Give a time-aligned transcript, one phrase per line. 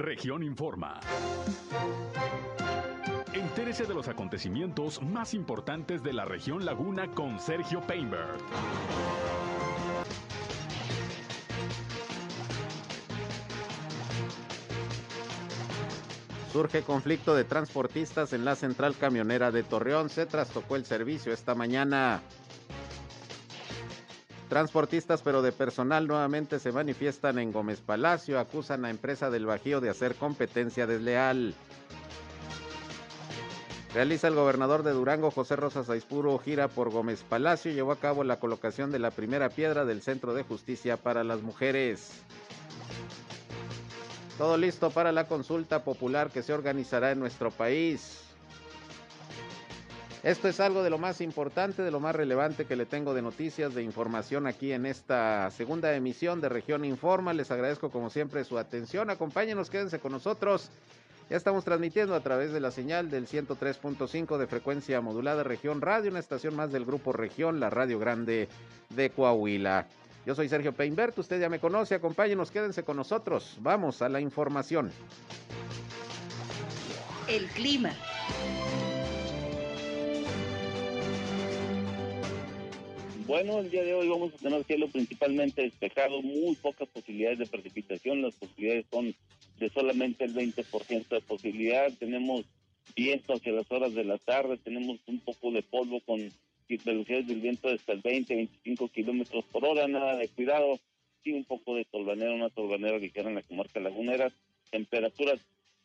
[0.00, 0.98] Región Informa.
[3.34, 8.38] Entérese de los acontecimientos más importantes de la región Laguna con Sergio Painberg.
[16.50, 20.08] Surge conflicto de transportistas en la central camionera de Torreón.
[20.08, 22.22] Se trastocó el servicio esta mañana.
[24.50, 28.40] Transportistas, pero de personal, nuevamente se manifiestan en Gómez Palacio.
[28.40, 31.54] Acusan a empresa del Bajío de hacer competencia desleal.
[33.94, 38.00] Realiza el gobernador de Durango, José Rosas Aispuro, gira por Gómez Palacio y llevó a
[38.00, 42.10] cabo la colocación de la primera piedra del Centro de Justicia para las Mujeres.
[44.36, 48.19] Todo listo para la consulta popular que se organizará en nuestro país.
[50.22, 53.22] Esto es algo de lo más importante, de lo más relevante que le tengo de
[53.22, 57.32] noticias, de información aquí en esta segunda emisión de Región Informa.
[57.32, 59.08] Les agradezco como siempre su atención.
[59.08, 60.70] Acompáñenos, quédense con nosotros.
[61.30, 66.10] Ya estamos transmitiendo a través de la señal del 103.5 de frecuencia modulada Región Radio,
[66.10, 68.48] una estación más del grupo Región, la Radio Grande
[68.90, 69.86] de Coahuila.
[70.26, 73.56] Yo soy Sergio Peinbert, usted ya me conoce, acompáñenos, quédense con nosotros.
[73.60, 74.92] Vamos a la información.
[77.26, 77.92] El clima.
[83.30, 87.46] Bueno, el día de hoy vamos a tener cielo principalmente despejado, muy pocas posibilidades de
[87.46, 89.14] precipitación, las posibilidades son
[89.60, 92.44] de solamente el 20% de posibilidad, tenemos
[92.96, 96.18] viento hacia las horas de la tarde, tenemos un poco de polvo con
[96.84, 100.80] velocidades del viento hasta el 20, 25 kilómetros por hora, nada de cuidado,
[101.22, 104.32] sí un poco de tolvanera, una tolvanera ligera en la comarca lagunera,
[104.72, 105.38] temperaturas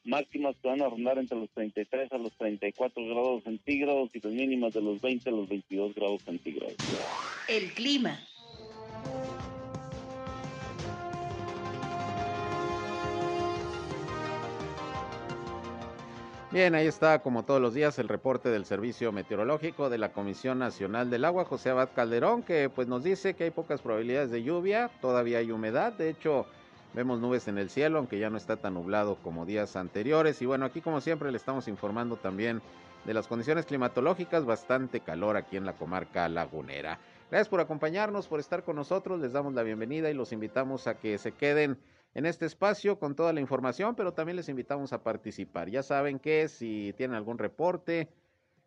[0.05, 4.33] máximas que van a rondar entre los 33 a los 34 grados centígrados y las
[4.33, 6.75] mínimas de los 20 a los 22 grados centígrados.
[7.47, 8.19] El clima.
[16.55, 20.57] Bien, ahí está, como todos los días, el reporte del Servicio Meteorológico de la Comisión
[20.57, 24.41] Nacional del Agua, José Abad Calderón, que pues nos dice que hay pocas probabilidades de
[24.41, 26.45] lluvia, todavía hay humedad, de hecho
[26.95, 30.41] vemos nubes en el cielo, aunque ya no está tan nublado como días anteriores.
[30.41, 32.61] Y bueno, aquí como siempre le estamos informando también
[33.03, 36.97] de las condiciones climatológicas, bastante calor aquí en la comarca lagunera.
[37.29, 40.97] Gracias por acompañarnos, por estar con nosotros, les damos la bienvenida y los invitamos a
[40.97, 41.77] que se queden
[42.13, 45.69] en este espacio con toda la información, pero también les invitamos a participar.
[45.69, 48.07] Ya saben que si tienen algún reporte,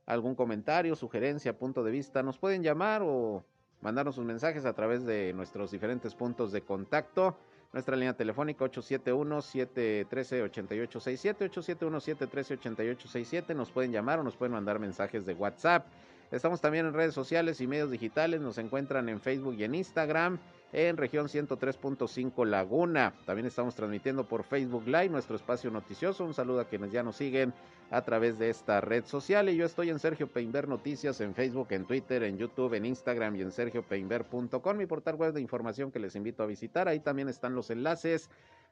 [0.05, 3.43] algún comentario, sugerencia, punto de vista, nos pueden llamar o
[3.81, 7.39] mandarnos sus mensajes a través de nuestros diferentes puntos de contacto.
[7.71, 13.55] Nuestra línea telefónica 871-713-8867, 871-713-8867.
[13.55, 15.85] Nos pueden llamar o nos pueden mandar mensajes de WhatsApp.
[16.31, 18.41] Estamos también en redes sociales y medios digitales.
[18.41, 20.39] Nos encuentran en Facebook y en Instagram
[20.73, 23.15] en región 103.5 Laguna.
[23.25, 26.25] También estamos transmitiendo por Facebook Live nuestro espacio noticioso.
[26.25, 27.55] Un saludo a quienes ya nos siguen
[27.91, 29.49] a través de esta red social.
[29.49, 33.37] Y yo estoy en Sergio Peinber Noticias en Facebook, en Twitter, en YouTube, en Instagram
[33.37, 36.89] y en sergiopeinber.com, mi portal web de información que les invito a visitar.
[36.89, 38.29] Ahí también están los enlaces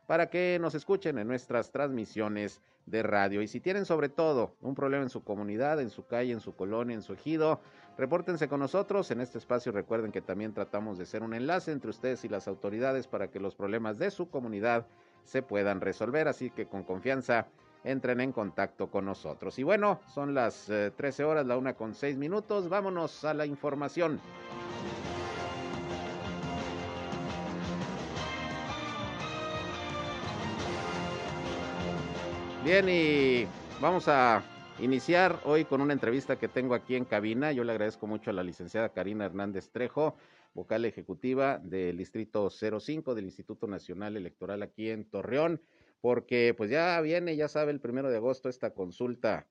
[0.07, 3.43] para que nos escuchen en nuestras transmisiones de radio.
[3.43, 6.55] Y si tienen sobre todo un problema en su comunidad, en su calle, en su
[6.55, 7.61] colonia, en su ejido,
[7.99, 9.11] repórtense con nosotros.
[9.11, 12.47] En este espacio recuerden que también tratamos de ser un enlace entre ustedes y las
[12.47, 14.87] autoridades para que los problemas de su comunidad
[15.25, 16.29] se puedan resolver.
[16.29, 17.49] Así que con confianza
[17.83, 19.59] entren en contacto con nosotros.
[19.59, 20.67] Y bueno, son las
[20.97, 22.69] 13 eh, horas, la una con seis minutos.
[22.69, 24.21] Vámonos a la información.
[32.67, 33.47] Bien, y
[33.81, 34.43] vamos a
[34.81, 37.53] iniciar hoy con una entrevista que tengo aquí en cabina.
[37.53, 40.17] Yo le agradezco mucho a la licenciada Karina Hernández Trejo,
[40.53, 45.63] vocal ejecutiva del Distrito 05 del Instituto Nacional Electoral aquí en Torreón,
[46.01, 49.47] porque pues ya viene, ya sabe, el primero de agosto esta consulta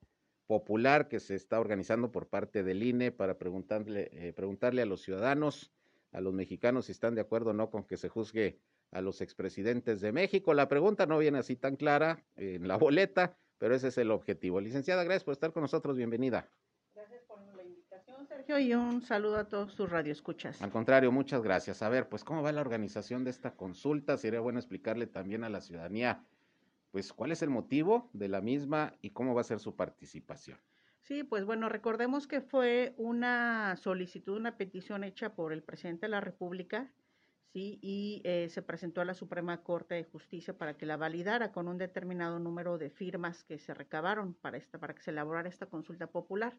[0.46, 5.02] popular que se está organizando por parte del INE para preguntarle, eh, preguntarle a los
[5.04, 5.72] ciudadanos,
[6.12, 8.60] a los mexicanos si están de acuerdo o no con que se juzgue
[8.92, 10.54] a los expresidentes de México.
[10.54, 14.62] La pregunta no viene así tan clara en la boleta, pero ese es el objetivo.
[14.62, 15.98] Licenciada, gracias por estar con nosotros.
[15.98, 16.48] Bienvenida.
[16.94, 20.62] Gracias por la invitación, Sergio, y un saludo a todos sus radioescuchas.
[20.62, 21.82] Al contrario, muchas gracias.
[21.82, 24.18] A ver, pues, ¿cómo va la organización de esta consulta?
[24.18, 26.24] Sería bueno explicarle también a la ciudadanía,
[26.92, 30.58] pues, cuál es el motivo de la misma y cómo va a ser su participación.
[31.02, 36.10] Sí, pues bueno, recordemos que fue una solicitud, una petición hecha por el presidente de
[36.10, 36.92] la República
[37.58, 41.70] y eh, se presentó a la Suprema Corte de Justicia para que la validara con
[41.70, 45.68] un determinado número de firmas que se recabaron para, esta, para que se elaborara esta
[45.68, 46.58] consulta popular.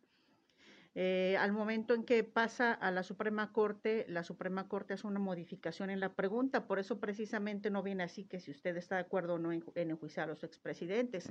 [0.95, 5.19] Eh, al momento en que pasa a la Suprema Corte, la Suprema Corte hace una
[5.19, 9.03] modificación en la pregunta, por eso precisamente no viene así que si usted está de
[9.03, 11.29] acuerdo o no en, en enjuiciar a los expresidentes.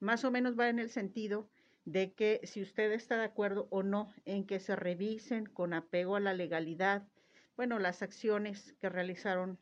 [0.00, 1.48] Más o menos va en el sentido
[1.86, 6.16] de que si usted está de acuerdo o no en que se revisen con apego
[6.16, 7.08] a la legalidad,
[7.60, 9.58] bueno, las acciones que realizaron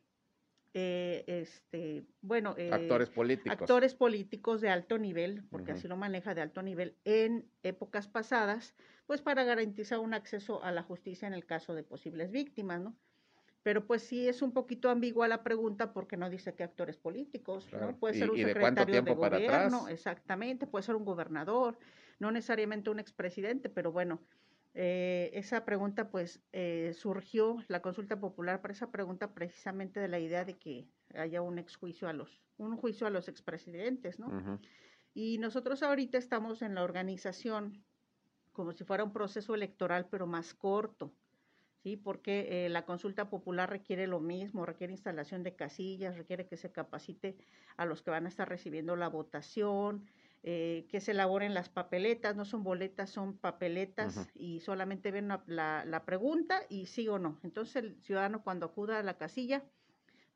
[0.72, 3.60] eh, este, bueno, eh, actores políticos.
[3.60, 8.76] Actores políticos de alto nivel, porque así lo maneja de alto nivel en épocas pasadas,
[9.08, 12.94] pues para garantizar un acceso a la justicia en el caso de posibles víctimas, ¿no?
[13.64, 17.66] Pero pues sí es un poquito ambigua la pregunta porque no dice qué actores políticos,
[17.72, 17.98] ¿no?
[17.98, 21.76] Puede ser un secretario de, gobierno, exactamente, puede ser un gobernador,
[22.20, 24.20] no necesariamente un expresidente, pero bueno,
[24.74, 30.18] eh, esa pregunta pues eh, surgió, la consulta popular para esa pregunta precisamente de la
[30.18, 34.60] idea de que haya un exjuicio a los, un juicio a los expresidentes, ¿no?
[35.14, 37.84] Y nosotros ahorita estamos en la organización
[38.58, 41.14] como si fuera un proceso electoral, pero más corto,
[41.82, 41.96] ¿sí?
[41.96, 46.72] Porque eh, la consulta popular requiere lo mismo, requiere instalación de casillas, requiere que se
[46.72, 47.36] capacite
[47.76, 50.10] a los que van a estar recibiendo la votación,
[50.44, 55.84] eh, que se elaboren las papeletas, no son boletas, son papeletas y solamente ven la,
[55.84, 57.40] la, pregunta y sí o no.
[57.42, 59.64] Entonces el ciudadano cuando acuda a la casilla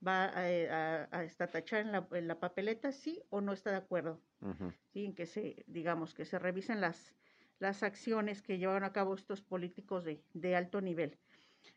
[0.05, 3.77] va a, eh, a, tachar en la, en la, papeleta sí o no está de
[3.77, 4.21] acuerdo.
[4.93, 5.05] ¿sí?
[5.05, 7.15] En que se, digamos, que se revisen las,
[7.61, 11.17] las acciones que llevan a cabo estos políticos de, de alto nivel.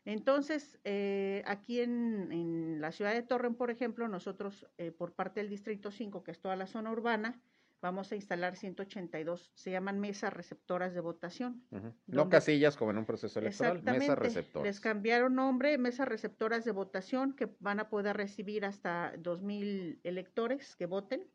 [0.04, 4.66] Entonces, eh, aquí en, en, la ciudad de Torreón, por ejemplo, nosotros,
[4.98, 7.40] por parte del Distrito 5, que es toda la zona urbana,
[7.80, 11.62] vamos a instalar 182, se llaman mesas receptoras de votación.
[12.06, 14.66] no casillas como en un proceso electoral, mesas receptoras.
[14.66, 20.76] Les cambiaron nombre, mesas receptoras de votación que van a poder recibir hasta 2.000 electores
[20.76, 21.26] que voten,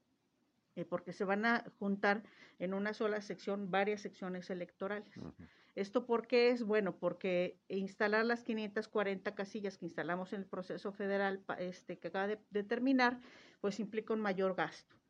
[0.76, 2.24] eh, porque se van a juntar
[2.60, 5.14] en una sola sección varias secciones electorales.
[5.76, 6.64] ¿Esto por qué es?
[6.64, 12.28] Bueno, porque instalar las 540 casillas que instalamos en el proceso federal este, que acaba
[12.28, 13.20] de terminar,
[13.62, 15.01] pues implica un mayor gasto.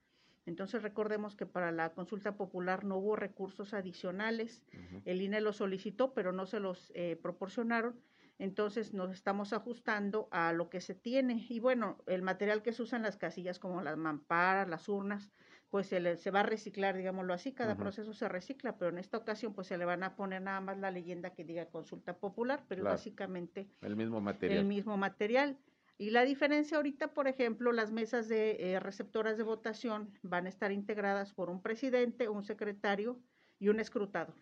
[0.46, 4.64] Entonces recordemos que para la consulta popular no hubo recursos adicionales,
[5.06, 8.00] el INE los solicitó, pero no se los eh, proporcionaron,
[8.40, 11.46] entonces nos estamos ajustando a lo que se tiene.
[11.48, 15.32] Y bueno, el material que se usa en las casillas como las mamparas, las urnas,
[15.70, 19.18] pues se, se va a reciclar, digámoslo así, cada proceso se recicla, pero en esta
[19.18, 22.66] ocasión pues se le van a poner nada más la leyenda que diga consulta popular,
[22.68, 24.60] pero básicamente el mismo material.
[24.60, 25.58] El mismo material.
[26.02, 30.50] Y la diferencia ahorita, por ejemplo, las mesas de eh, receptoras de votación van a
[30.50, 33.20] estar integradas por un presidente, un secretario
[33.60, 34.34] y un escrutador.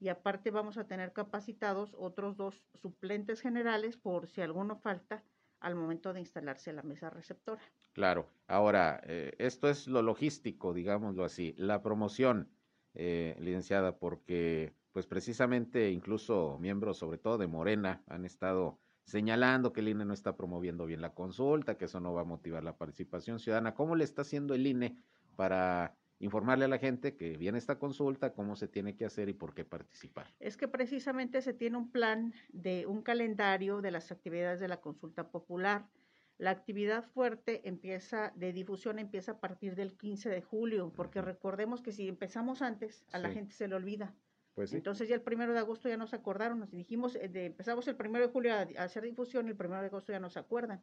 [0.00, 5.24] Y aparte vamos a tener capacitados otros dos suplentes generales por si alguno falta
[5.60, 7.62] al momento de instalarse la mesa receptora.
[7.94, 8.28] Claro.
[8.46, 12.50] Ahora, eh, esto es lo logístico, digámoslo así, la promoción,
[12.92, 18.78] eh, licenciada, porque pues precisamente incluso miembros, sobre todo de Morena, han estado
[19.08, 22.24] señalando que el INE no está promoviendo bien la consulta, que eso no va a
[22.24, 23.74] motivar la participación ciudadana.
[23.74, 24.98] ¿Cómo le está haciendo el INE
[25.34, 29.32] para informarle a la gente que viene esta consulta, cómo se tiene que hacer y
[29.32, 30.34] por qué participar?
[30.40, 34.82] Es que precisamente se tiene un plan de un calendario de las actividades de la
[34.82, 35.88] consulta popular.
[36.36, 41.80] La actividad fuerte empieza de difusión empieza a partir del 15 de julio, porque recordemos
[41.80, 44.14] que si empezamos antes, a la gente se le olvida.
[44.58, 47.94] Pues Entonces ya el primero de agosto ya nos acordaron, nos dijimos, eh, empezamos el
[47.94, 50.82] primero de julio a, hacer difusión y el primero de agosto ya nos acuerdan.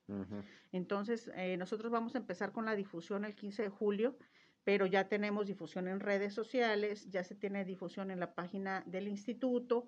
[0.71, 4.15] Entonces eh, nosotros vamos a empezar con la difusión el 15 de julio,
[4.63, 9.09] pero ya tenemos difusión en redes sociales, ya se tiene difusión en la página del
[9.09, 9.87] instituto,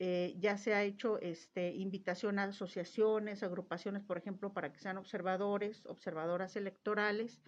[0.00, 4.98] eh, ya se ha hecho este, invitación a asociaciones, agrupaciones, por ejemplo, para que sean
[4.98, 7.40] observadores, observadoras electorales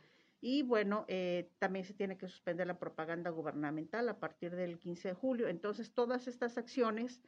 [0.47, 5.09] y bueno, eh, también se tiene que suspender la propaganda gubernamental a partir del 15
[5.09, 5.49] de julio.
[5.49, 7.23] Entonces, todas estas acciones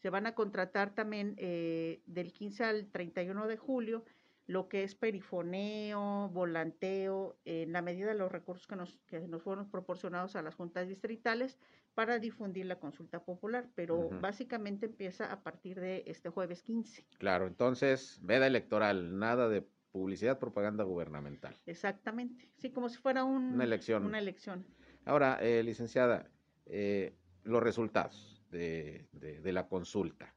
[0.00, 4.06] se van a contratar también eh, del 15 al 31 de julio,
[4.46, 9.42] lo que es perifoneo, volanteo, en la medida de los recursos que nos, que nos
[9.42, 11.58] fueron proporcionados a las juntas distritales
[11.92, 17.04] para difundir la consulta popular, pero básicamente empieza a partir de este jueves 15.
[17.18, 21.56] Claro, entonces, veda electoral, nada de publicidad, propaganda gubernamental.
[21.66, 24.04] Exactamente, sí, como si fuera una elección.
[24.04, 24.66] Una elección.
[25.04, 26.28] Ahora, eh, licenciada,
[26.66, 30.34] eh, los resultados de, de, la consulta,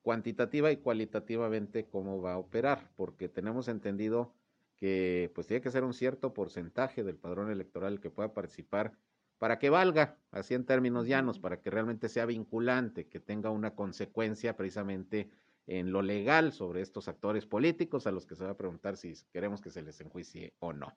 [0.00, 2.90] cuantitativa y cualitativamente, ¿cómo va a operar?
[2.96, 4.32] Porque tenemos entendido
[4.74, 8.96] que pues tiene que ser un cierto porcentaje del padrón electoral que pueda participar
[9.36, 13.74] para que valga, así en términos llanos, para que realmente sea vinculante, que tenga una
[13.74, 15.28] consecuencia precisamente
[15.66, 19.14] en lo legal sobre estos actores políticos a los que se va a preguntar si
[19.32, 20.96] queremos que se les enjuicie o no.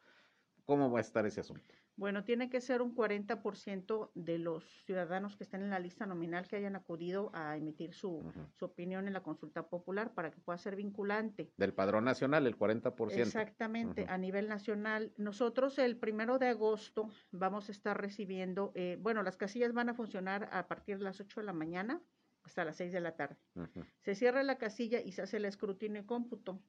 [0.65, 1.73] ¿Cómo va a estar ese asunto?
[1.97, 6.47] Bueno, tiene que ser un 40% de los ciudadanos que estén en la lista nominal
[6.47, 10.59] que hayan acudido a emitir su, su, opinión en la consulta popular para que pueda
[10.59, 11.51] ser vinculante.
[11.57, 13.19] Del padrón nacional, el 40%.
[13.19, 15.11] Exactamente, a nivel nacional.
[15.17, 19.95] Nosotros el primero de agosto vamos a estar recibiendo, eh, bueno, las casillas van a
[19.95, 21.99] funcionar a partir de las 8 de la mañana
[22.47, 23.37] hasta las 6 de la tarde.
[23.99, 26.59] Se cierra la casilla y se hace el escrutinio y cómputo.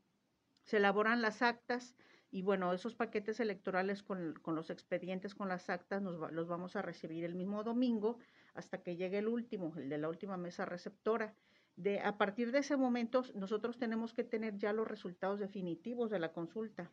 [0.65, 1.95] Se elaboran las actas
[2.31, 6.83] y bueno, esos paquetes electorales con, los expedientes, con las actas, nos los vamos a
[6.83, 8.19] recibir el mismo domingo
[8.55, 11.35] hasta que llegue el último, el de la última mesa receptora.
[11.77, 16.19] De, a partir de ese momento, nosotros tenemos que tener ya los resultados definitivos de
[16.19, 16.91] la consulta.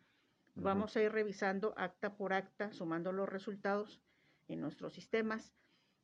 [0.53, 3.99] Vamos a ir revisando acta por acta, sumando los resultados
[4.47, 5.53] en nuestros sistemas.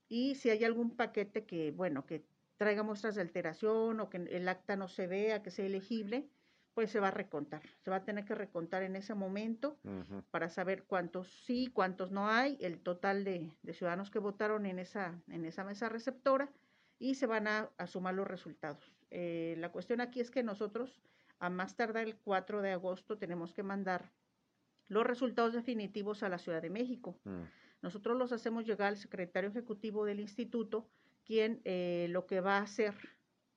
[0.09, 2.25] Y si hay algún paquete que, bueno, que
[2.61, 6.29] traiga muestras de alteración o que el acta no se vea, que sea elegible,
[6.75, 7.63] pues se va a recontar.
[7.79, 9.79] Se va a tener que recontar en ese momento
[10.29, 15.19] para saber cuántos sí, cuántos no hay, el total de, ciudadanos que votaron en esa,
[15.29, 16.51] en esa mesa receptora
[16.99, 18.93] y se van a, sumar los resultados.
[19.09, 21.01] Eh, la cuestión aquí es que nosotros,
[21.39, 24.11] a más tardar el 4 de agosto, tenemos que mandar
[24.87, 27.17] los resultados definitivos a la Ciudad de México.
[27.23, 27.41] Mm.
[27.81, 30.87] Nosotros los hacemos llegar al secretario ejecutivo del instituto,
[31.31, 32.93] quien eh, lo que va a hacer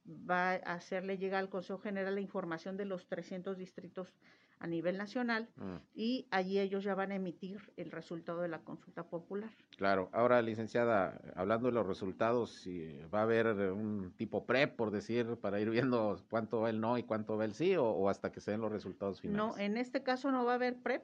[0.06, 4.14] va a hacerle llegar al Consejo General la información de los 300 distritos
[4.60, 5.74] a nivel nacional mm.
[5.92, 9.50] y allí ellos ya van a emitir el resultado de la consulta popular.
[9.76, 14.92] Claro, ahora licenciada, hablando de los resultados, si va a haber un tipo pre, por
[14.92, 18.30] decir, para ir viendo cuánto va el no y cuánto va el sí, o, hasta
[18.30, 19.36] que se den los resultados finales.
[19.36, 21.02] No, en este caso no va a haber PREP,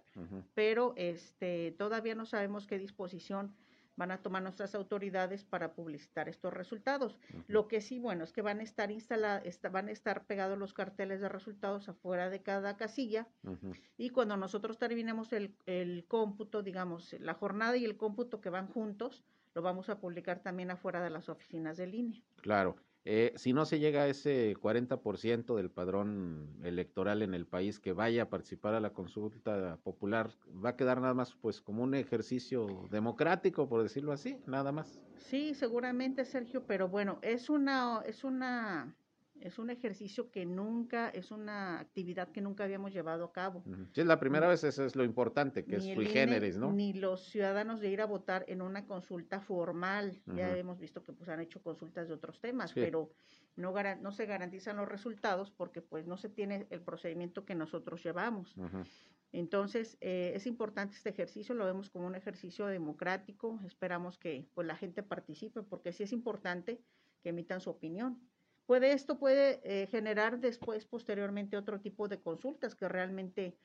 [0.54, 3.56] pero este todavía no sabemos qué disposición
[4.00, 7.18] van a tomar nuestras autoridades para publicitar estos resultados.
[7.48, 10.72] Lo que sí, bueno, es que van a estar instalados, van a estar pegados los
[10.72, 13.28] carteles de resultados afuera de cada casilla
[13.98, 18.68] y cuando nosotros terminemos el, el cómputo, digamos, la jornada y el cómputo que van
[18.68, 19.22] juntos,
[19.54, 22.22] lo vamos a publicar también afuera de las oficinas de línea.
[22.40, 22.76] Claro.
[23.04, 27.94] Eh, si no se llega a ese 40% del padrón electoral en el país que
[27.94, 30.30] vaya a participar a la consulta popular,
[30.62, 35.00] va a quedar nada más pues como un ejercicio democrático, por decirlo así, nada más.
[35.16, 38.94] Sí, seguramente, Sergio, pero bueno, es una, es una
[39.40, 43.62] es un ejercicio que nunca, es una actividad que nunca habíamos llevado a cabo.
[43.92, 46.72] Sí, es la primera vez, eso es lo importante, que es sui generis, ¿no?
[46.72, 50.20] Ni los ciudadanos de ir a votar en una consulta formal.
[50.34, 53.10] Ya hemos visto que pues han hecho consultas de otros temas, pero
[53.56, 58.02] no, no se garantizan los resultados porque pues no se tiene el procedimiento que nosotros
[58.02, 58.54] llevamos.
[59.32, 64.66] Entonces, eh, es importante este ejercicio, lo vemos como un ejercicio democrático, esperamos que pues
[64.66, 66.80] la gente participe porque sí es importante
[67.22, 68.18] que emitan su opinión.
[68.70, 73.56] Puede, esto puede eh, generar después, posteriormente, otro tipo de consultas que realmente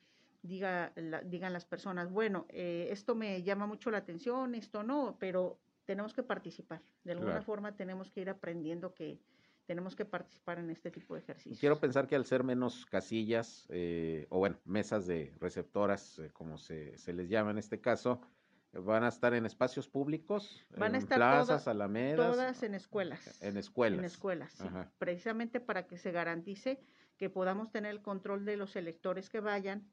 [0.41, 0.93] diga,
[1.25, 6.15] digan las personas, bueno, eh, esto me llama mucho la atención, esto no, pero tenemos
[6.15, 6.81] que participar.
[7.03, 9.19] De alguna forma tenemos que ir aprendiendo que
[9.67, 11.59] tenemos que participar en este tipo de ejercicios.
[11.59, 16.97] Quiero pensar que al ser menos casillas, eh, o bueno, mesas de receptoras, como se,
[16.97, 18.21] se les llama en este caso,
[18.83, 23.57] van a estar en espacios públicos, van a estar plazas, alamedas, todas en escuelas, en
[23.57, 24.65] escuelas, en escuelas, sí.
[24.97, 26.79] precisamente para que se garantice
[27.17, 29.89] que podamos tener el control de los electores que vayan,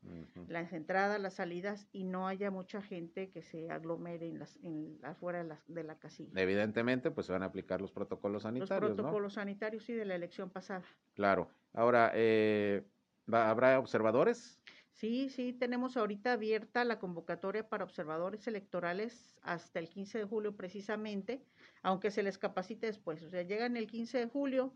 [0.49, 4.99] las entradas, las salidas y no haya mucha gente que se aglomere en las, en
[5.05, 6.33] afuera de la, casilla.
[6.41, 8.91] Evidentemente, pues se van a aplicar los protocolos sanitarios.
[8.91, 10.83] Los protocolos sanitarios, sí, de la elección pasada.
[11.15, 11.49] Claro.
[11.73, 12.83] Ahora, eh,
[13.31, 14.59] ¿habrá observadores?
[14.93, 20.57] Sí, sí, tenemos ahorita abierta la convocatoria para observadores electorales hasta el 15 de julio
[20.57, 21.47] precisamente,
[21.83, 23.23] aunque se les capacite después.
[23.23, 24.75] O sea, llegan el 15 de julio,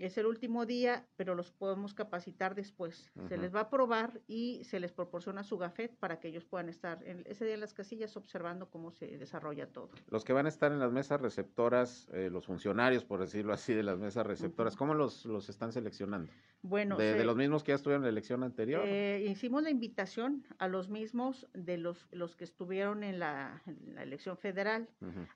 [0.00, 3.10] es el último día, pero los podemos capacitar después.
[3.28, 6.68] Se les va a probar y se les proporciona su gafet para que ellos puedan
[6.68, 9.90] estar en ese día en las casillas observando cómo se desarrolla todo.
[10.08, 13.74] Los que van a estar en las mesas receptoras, eh, los funcionarios, por decirlo así,
[13.74, 16.32] de las mesas receptoras, ¿cómo los, los están seleccionando?
[16.62, 18.82] Bueno, de, los mismos que ya estuvieron en la elección anterior.
[18.86, 23.62] Eh, hicimos la invitación a los mismos de los, los que estuvieron en la,
[23.98, 24.88] elección federal.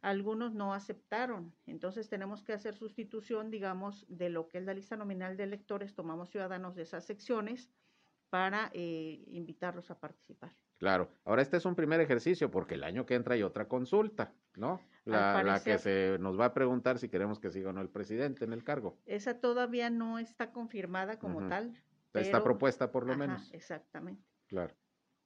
[0.02, 4.72] Algunos no aceptaron, entonces tenemos que hacer sustitución, digamos, de lo que que es la
[4.72, 7.72] lista nominal de electores, tomamos ciudadanos de esas secciones
[8.30, 10.54] para eh, invitarlos a participar.
[10.78, 14.32] Claro, ahora este es un primer ejercicio porque el año que entra hay otra consulta,
[14.54, 14.80] ¿no?
[15.06, 18.44] La, que se nos va a preguntar si queremos que siga o no el presidente
[18.44, 18.96] en el cargo.
[19.06, 21.74] Esa todavía no está confirmada como tal.
[22.12, 23.52] Está propuesta por lo menos.
[23.52, 24.22] Exactamente.
[24.46, 24.72] Claro.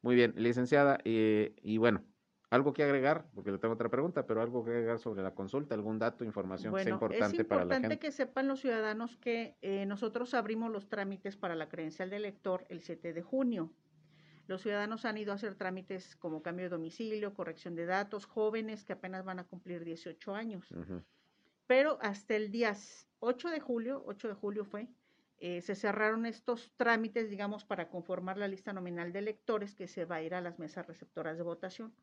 [0.00, 2.02] Muy bien, licenciada, y bueno,
[2.50, 3.26] ¿Algo que agregar?
[3.34, 6.74] Porque le tengo otra pregunta, pero algo que agregar sobre la consulta, algún dato, información
[6.74, 7.86] que sea importante, para la gente.
[7.88, 12.08] Es importante que sepan los ciudadanos que eh, nosotros abrimos los trámites para la credencial
[12.08, 13.70] de elector el 7 de junio.
[14.46, 18.82] Los ciudadanos han ido a hacer trámites como cambio de domicilio, corrección de datos, jóvenes
[18.82, 20.74] que apenas van a cumplir 18 años.
[21.66, 22.74] Pero hasta el día
[23.20, 24.88] 8 de julio, 8 de julio fue,
[25.36, 30.06] eh, se cerraron estos trámites, digamos, para conformar la lista nominal de electores que se
[30.06, 31.94] va a ir a las mesas receptoras de votación.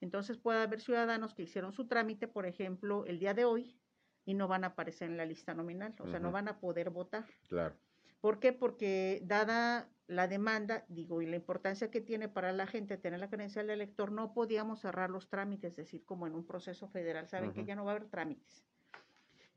[0.00, 3.76] Entonces puede haber ciudadanos que hicieron su trámite, por ejemplo, el día de hoy
[4.24, 6.90] y no van a aparecer en la lista nominal, o sea, no van a poder
[6.90, 7.24] votar.
[7.48, 7.74] Claro.
[8.20, 8.52] ¿Por qué?
[8.52, 13.30] Porque dada la demanda, digo, y la importancia que tiene para la gente tener la
[13.30, 17.28] credencial de elector, no podíamos cerrar los trámites, es decir, como en un proceso federal,
[17.28, 18.64] saben que ya no va a haber trámites.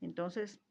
[0.00, 0.62] Entonces,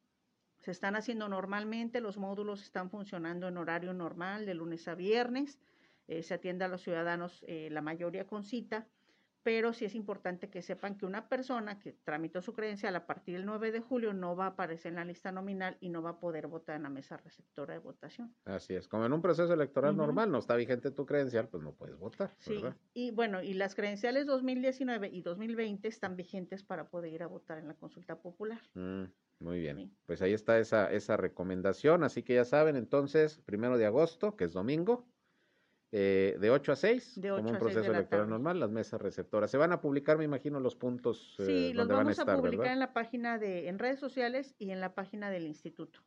[0.60, 5.60] se están haciendo normalmente, los módulos están funcionando en horario normal, de lunes a viernes,
[6.08, 8.88] eh, se atiende a los ciudadanos, eh, la mayoría con cita,
[9.44, 13.36] pero sí es importante que sepan que una persona que tramitó su credencial a partir
[13.36, 16.12] del 9 de julio no va a aparecer en la lista nominal y no va
[16.12, 18.36] a poder votar en la mesa receptora de votación.
[18.46, 18.88] Así es.
[18.88, 22.32] Como en un proceso electoral normal, no está vigente tu credencial, pues no puedes votar,
[22.40, 22.78] Sí, ¿verdad?
[22.94, 27.58] y bueno, y las credenciales 2019 y 2020 están vigentes para poder ir a votar
[27.58, 28.62] en la consulta popular.
[28.74, 29.04] Mm,
[29.40, 29.78] muy bien.
[29.78, 29.98] Sí.
[30.06, 32.04] Pues ahí está esa, esa recomendación.
[32.04, 35.13] Así que ya saben, entonces, primero de agosto, que es domingo,
[35.96, 38.72] eh, de 8 a 6, De como 8 un a 6 proceso electoral normal, las
[38.72, 39.52] mesas receptoras.
[39.52, 42.26] Se van a publicar, me imagino, los puntos eh, Sí, los van a vamos a,
[42.26, 42.74] publicar ¿verdad?
[42.74, 46.00] en la página de, en redes sociales y en la página del instituto.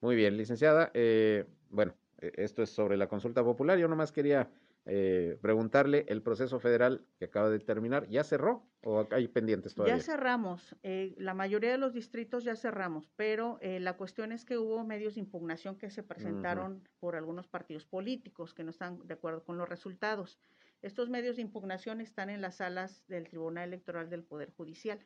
[0.00, 0.90] Muy bien, licenciada.
[0.94, 3.78] eh, bueno, eh, esto es sobre la consulta popular.
[3.78, 4.50] Yo nomás quería
[4.84, 9.96] eh, preguntarle, ¿el proceso federal que acaba de terminar ya cerró o hay pendientes todavía?
[9.96, 14.44] Ya cerramos, eh, la mayoría de los distritos ya cerramos, pero eh, la cuestión es
[14.44, 19.06] que hubo medios de impugnación que se presentaron por algunos partidos políticos que no están
[19.06, 20.40] de acuerdo con los resultados.
[20.82, 24.98] Estos medios de impugnación están en las salas del Tribunal Electoral del Poder Judicial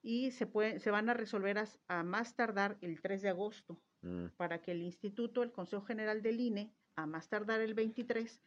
[0.00, 4.26] y se, puede, se van a resolver a más tardar el 3 de agosto mm,
[4.36, 8.40] para que el instituto, el Consejo General del INE, a más tardar el 23,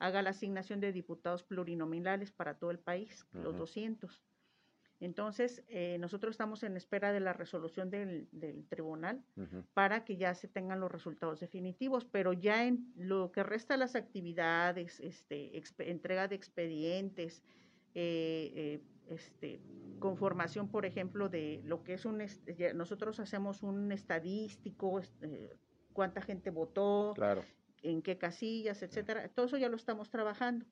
[0.00, 3.58] haga la asignación de diputados plurinominales para todo el país, los Ujú.
[3.58, 4.22] 200.
[4.98, 9.24] Entonces, eh, nosotros estamos en espera de la resolución del, del tribunal
[9.72, 13.94] para que ya se tengan los resultados definitivos, pero ya en lo que resta las
[13.94, 17.42] actividades, este, entrega de expedientes,
[17.94, 19.60] eh, eh, este,
[20.00, 25.56] conformación, por ejemplo, de lo que es un, est- ya nosotros hacemos un estadístico, este,
[25.92, 27.42] cuánta gente votó, Claro.
[27.82, 29.28] En qué casillas, etcétera.
[29.28, 30.66] Todo eso ya lo estamos trabajando,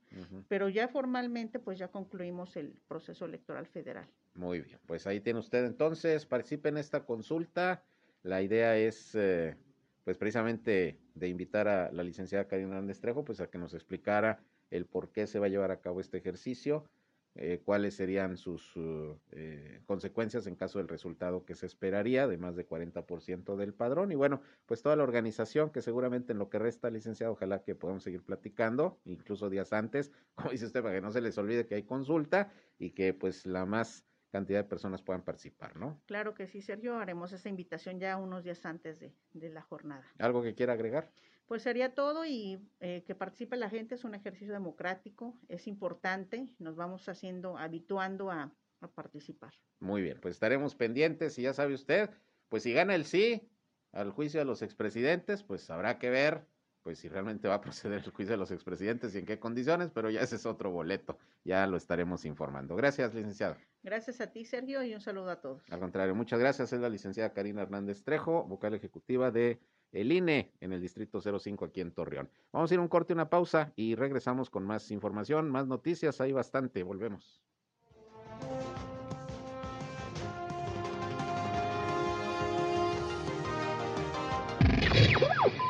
[0.49, 4.07] pero ya formalmente, pues ya concluimos el proceso electoral federal.
[4.35, 7.83] Muy bien, pues ahí tiene usted entonces, participe en esta consulta.
[8.23, 9.57] La idea es, eh,
[10.05, 14.41] pues precisamente de invitar a la licenciada Karina Hernández Trejo, pues a que nos explicara
[14.71, 16.85] el por qué se va a llevar a cabo este ejercicio,
[17.41, 22.37] eh, cuáles serían sus uh, eh, consecuencias en caso del resultado que se esperaría, de
[22.37, 24.11] más de 40% del padrón.
[24.11, 27.77] Y bueno, pues toda la organización que seguramente en lo que resta, licenciado, ojalá que
[27.77, 31.65] podamos seguir platicando, incluso días antes, como dice usted, para que no se les olvide
[31.65, 36.01] que hay consulta y que pues la más cantidad de personas puedan participar, ¿no?
[36.07, 40.05] Claro que sí, Sergio, haremos esa invitación ya unos días antes de, de la jornada.
[40.19, 41.11] ¿Algo que quiera agregar?
[41.49, 46.55] Pues sería todo y eh, que participe la gente es un ejercicio democrático, es importante,
[46.59, 49.55] nos vamos haciendo, habituando a, a participar.
[49.81, 52.11] Muy bien, pues estaremos pendientes y ya sabe usted,
[52.51, 53.49] pues si gana el sí
[53.93, 56.47] al juicio de los expresidentes, pues habrá que ver
[56.83, 59.91] pues si realmente va a proceder el juicio de los expresidentes y en qué condiciones,
[59.91, 62.77] pero ya ese es otro boleto, ya lo estaremos informando.
[62.77, 63.57] Gracias, licenciado.
[63.83, 65.63] Gracias a ti, Sergio, y un saludo a todos.
[65.71, 66.73] Al contrario, muchas gracias.
[66.73, 69.61] Es la licenciada Karina Hernández Trejo, vocal ejecutiva de
[69.93, 72.31] el INE en el Distrito 05 aquí en Torreón.
[72.53, 76.21] Vamos a ir un corte, una pausa y regresamos con más información, más noticias.
[76.21, 76.83] Hay bastante.
[76.83, 77.43] Volvemos.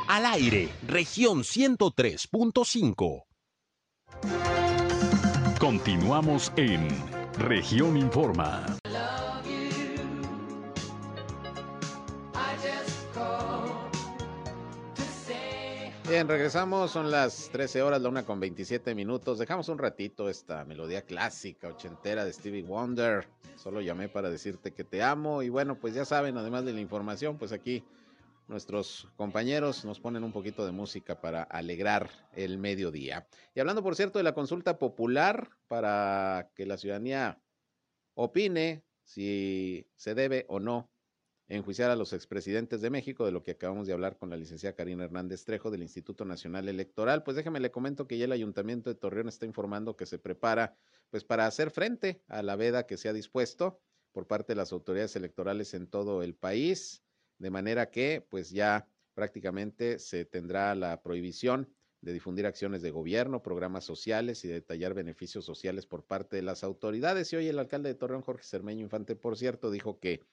[0.08, 3.24] Al aire, región 103.5.
[5.60, 6.88] Continuamos en
[7.36, 8.78] región Informa.
[16.08, 19.38] Bien, regresamos, son las 13 horas, la una con 27 minutos.
[19.38, 23.28] Dejamos un ratito esta melodía clásica, ochentera de Stevie Wonder.
[23.56, 25.42] Solo llamé para decirte que te amo.
[25.42, 27.84] Y bueno, pues ya saben, además de la información, pues aquí
[28.46, 33.28] nuestros compañeros nos ponen un poquito de música para alegrar el mediodía.
[33.54, 37.38] Y hablando, por cierto, de la consulta popular para que la ciudadanía
[38.14, 40.88] opine si se debe o no
[41.48, 44.76] enjuiciar a los expresidentes de México, de lo que acabamos de hablar con la licenciada
[44.76, 47.22] Karina Hernández Trejo del Instituto Nacional Electoral.
[47.22, 50.76] Pues déjeme le comento que ya el Ayuntamiento de Torreón está informando que se prepara
[51.10, 53.80] pues para hacer frente a la veda que se ha dispuesto
[54.12, 57.02] por parte de las autoridades electorales en todo el país,
[57.38, 63.42] de manera que pues ya prácticamente se tendrá la prohibición de difundir acciones de gobierno,
[63.42, 67.32] programas sociales y detallar beneficios sociales por parte de las autoridades.
[67.32, 70.24] Y hoy el alcalde de Torreón, Jorge Cermeño Infante, por cierto, dijo que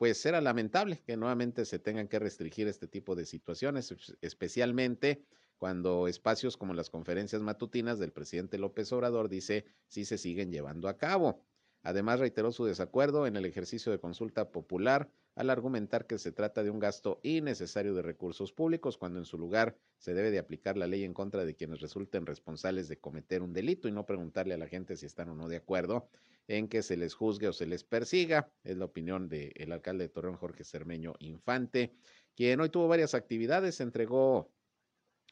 [0.00, 5.26] pues era lamentable que nuevamente se tengan que restringir este tipo de situaciones, especialmente
[5.58, 10.88] cuando espacios como las conferencias matutinas del presidente López Obrador dice sí se siguen llevando
[10.88, 11.44] a cabo.
[11.82, 16.62] Además, reiteró su desacuerdo en el ejercicio de consulta popular al argumentar que se trata
[16.62, 20.76] de un gasto innecesario de recursos públicos cuando en su lugar se debe de aplicar
[20.76, 24.54] la ley en contra de quienes resulten responsables de cometer un delito y no preguntarle
[24.54, 26.08] a la gente si están o no de acuerdo
[26.48, 28.50] en que se les juzgue o se les persiga.
[28.64, 31.92] Es la opinión del alcalde de Torreón, Jorge Cermeño Infante,
[32.34, 34.50] quien hoy tuvo varias actividades, entregó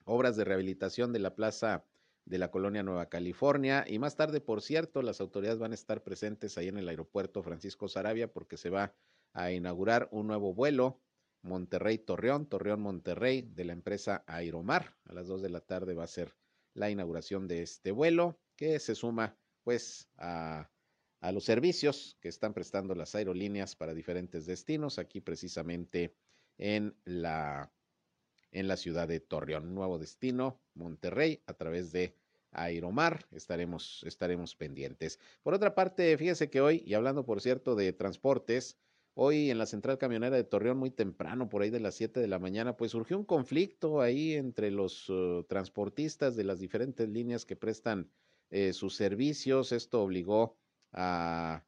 [0.05, 1.85] obras de rehabilitación de la plaza
[2.25, 3.85] de la colonia Nueva California.
[3.87, 7.43] Y más tarde, por cierto, las autoridades van a estar presentes ahí en el aeropuerto
[7.43, 8.95] Francisco Sarabia porque se va
[9.33, 11.01] a inaugurar un nuevo vuelo
[11.43, 14.97] Monterrey-Torreón, Torreón-Monterrey de la empresa Aeromar.
[15.05, 16.35] A las dos de la tarde va a ser
[16.75, 20.71] la inauguración de este vuelo que se suma pues a,
[21.21, 26.15] a los servicios que están prestando las aerolíneas para diferentes destinos aquí precisamente
[26.57, 27.73] en la
[28.51, 29.75] en la ciudad de Torreón.
[29.75, 32.15] Nuevo destino, Monterrey, a través de
[32.51, 33.27] Aeromar.
[33.31, 35.19] Estaremos, estaremos pendientes.
[35.43, 38.79] Por otra parte, fíjese que hoy, y hablando por cierto de transportes,
[39.21, 42.29] hoy en la central camionera de Torreón, muy temprano, por ahí de las 7 de
[42.29, 47.45] la mañana, pues surgió un conflicto ahí entre los uh, transportistas de las diferentes líneas
[47.45, 48.13] que prestan
[48.51, 49.73] eh, sus servicios.
[49.73, 50.57] Esto obligó
[50.93, 51.65] a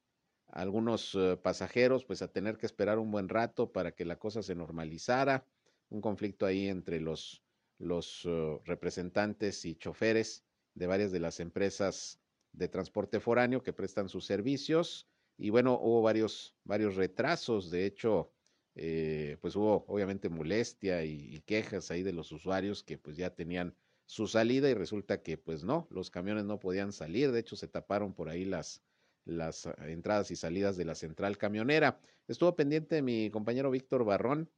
[0.47, 4.45] algunos uh, pasajeros pues a tener que esperar un buen rato para que la cosa
[4.45, 5.45] se normalizara
[5.89, 7.43] un conflicto ahí entre los,
[7.79, 8.29] los
[8.65, 12.21] representantes y choferes de varias de las empresas
[12.53, 15.09] de transporte foráneo que prestan sus servicios.
[15.41, 17.71] Y bueno, hubo varios, varios retrasos.
[17.71, 18.31] De hecho,
[18.75, 23.35] eh, pues hubo obviamente molestia y, y, quejas ahí de los usuarios que pues ya
[23.35, 23.75] tenían
[24.05, 27.33] su salida y resulta que pues no, los camiones no podían salir.
[27.33, 28.83] De hecho, se taparon por ahí las,
[29.25, 32.01] las uh, entradas y salidas de la central camionera.
[32.29, 34.51] Estuvo pendiente mi compañero Víctor Barrón,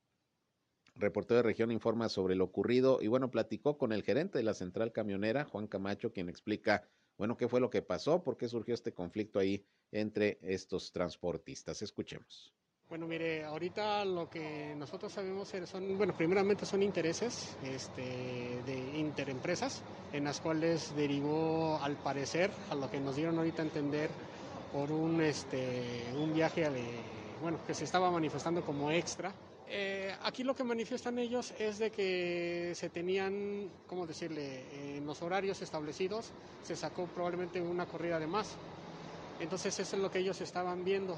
[0.94, 4.54] reportero de región informa sobre lo ocurrido y bueno, platicó con el gerente de la
[4.54, 8.74] central camionera, Juan Camacho, quien explica, bueno, qué fue lo que pasó, por qué surgió
[8.74, 11.82] este conflicto ahí entre estos transportistas.
[11.82, 12.52] Escuchemos.
[12.88, 18.02] Bueno, mire, ahorita lo que nosotros sabemos son, bueno, primeramente son intereses este,
[18.66, 23.64] de interempresas, en las cuales derivó, al parecer, a lo que nos dieron ahorita a
[23.64, 24.10] entender,
[24.74, 26.84] por un, este, un viaje, de,
[27.40, 29.32] bueno, que se estaba manifestando como extra
[29.68, 35.22] eh, aquí lo que manifiestan ellos es de que se tenían, ¿cómo decirle?, en los
[35.22, 36.30] horarios establecidos
[36.62, 38.48] se sacó probablemente una corrida de más.
[39.40, 41.16] Entonces eso es lo que ellos estaban viendo.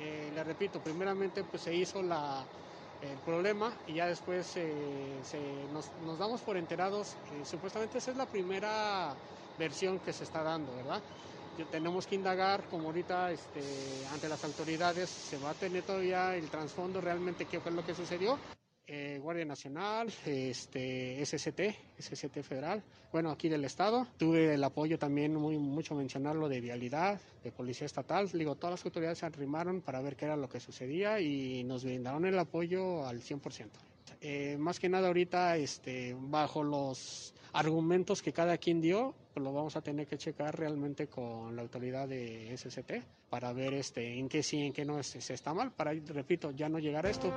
[0.00, 4.72] Eh, le repito, primeramente pues se hizo el problema y ya después se,
[5.72, 9.14] nos, nos, damos por enterados, eh, supuestamente esa es la primera
[9.58, 11.00] versión que se está dando, ¿verdad?
[11.64, 13.60] Tenemos que indagar, como ahorita este,
[14.12, 17.94] ante las autoridades se va a tener todavía el trasfondo realmente qué fue lo que
[17.94, 18.38] sucedió.
[18.88, 21.60] Eh, Guardia Nacional, este, SST,
[21.98, 24.06] SST Federal, bueno, aquí del Estado.
[24.16, 28.30] Tuve el apoyo también, muy, mucho mencionarlo, de Vialidad, de Policía Estatal.
[28.30, 31.82] Digo, todas las autoridades se arrimaron para ver qué era lo que sucedía y nos
[31.82, 33.70] brindaron el apoyo al 100%.
[34.20, 39.52] Eh, más que nada ahorita, este, bajo los argumentos que cada quien dio, pues lo
[39.52, 44.28] vamos a tener que checar realmente con la autoridad de SST para ver este, en
[44.28, 47.32] qué sí, en qué no se está mal, para, repito, ya no llegar a esto.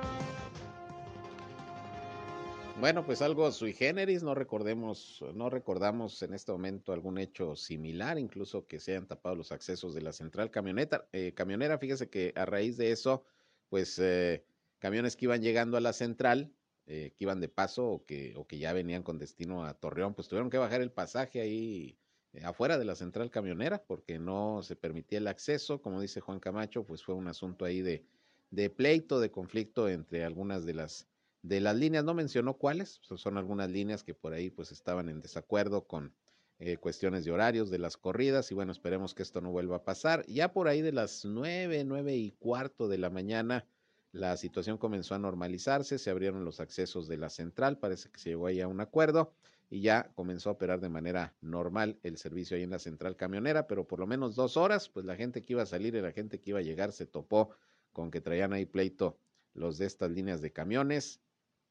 [2.78, 8.18] Bueno, pues algo sui generis, no recordemos, no recordamos en este momento algún hecho similar,
[8.18, 11.78] incluso que se hayan tapado los accesos de la central camioneta, eh, camionera.
[11.78, 13.24] Fíjese que a raíz de eso,
[13.68, 14.44] pues eh,
[14.78, 16.52] camiones que iban llegando a la central,
[16.92, 20.12] eh, que iban de paso o que, o que ya venían con destino a Torreón,
[20.12, 21.96] pues tuvieron que bajar el pasaje ahí
[22.32, 25.80] eh, afuera de la central camionera porque no se permitía el acceso.
[25.80, 28.04] Como dice Juan Camacho, pues fue un asunto ahí de,
[28.50, 31.06] de pleito, de conflicto entre algunas de las
[31.42, 35.20] de las líneas, no mencionó cuáles, son algunas líneas que por ahí pues estaban en
[35.20, 36.12] desacuerdo con
[36.58, 39.84] eh, cuestiones de horarios de las corridas y bueno, esperemos que esto no vuelva a
[39.84, 40.26] pasar.
[40.26, 43.64] Ya por ahí de las nueve, nueve y cuarto de la mañana,
[44.12, 48.30] la situación comenzó a normalizarse, se abrieron los accesos de la central, parece que se
[48.30, 49.32] llegó ahí a un acuerdo
[49.68, 53.68] y ya comenzó a operar de manera normal el servicio ahí en la central camionera,
[53.68, 56.10] pero por lo menos dos horas, pues la gente que iba a salir y la
[56.10, 57.50] gente que iba a llegar se topó
[57.92, 59.16] con que traían ahí pleito
[59.54, 61.20] los de estas líneas de camiones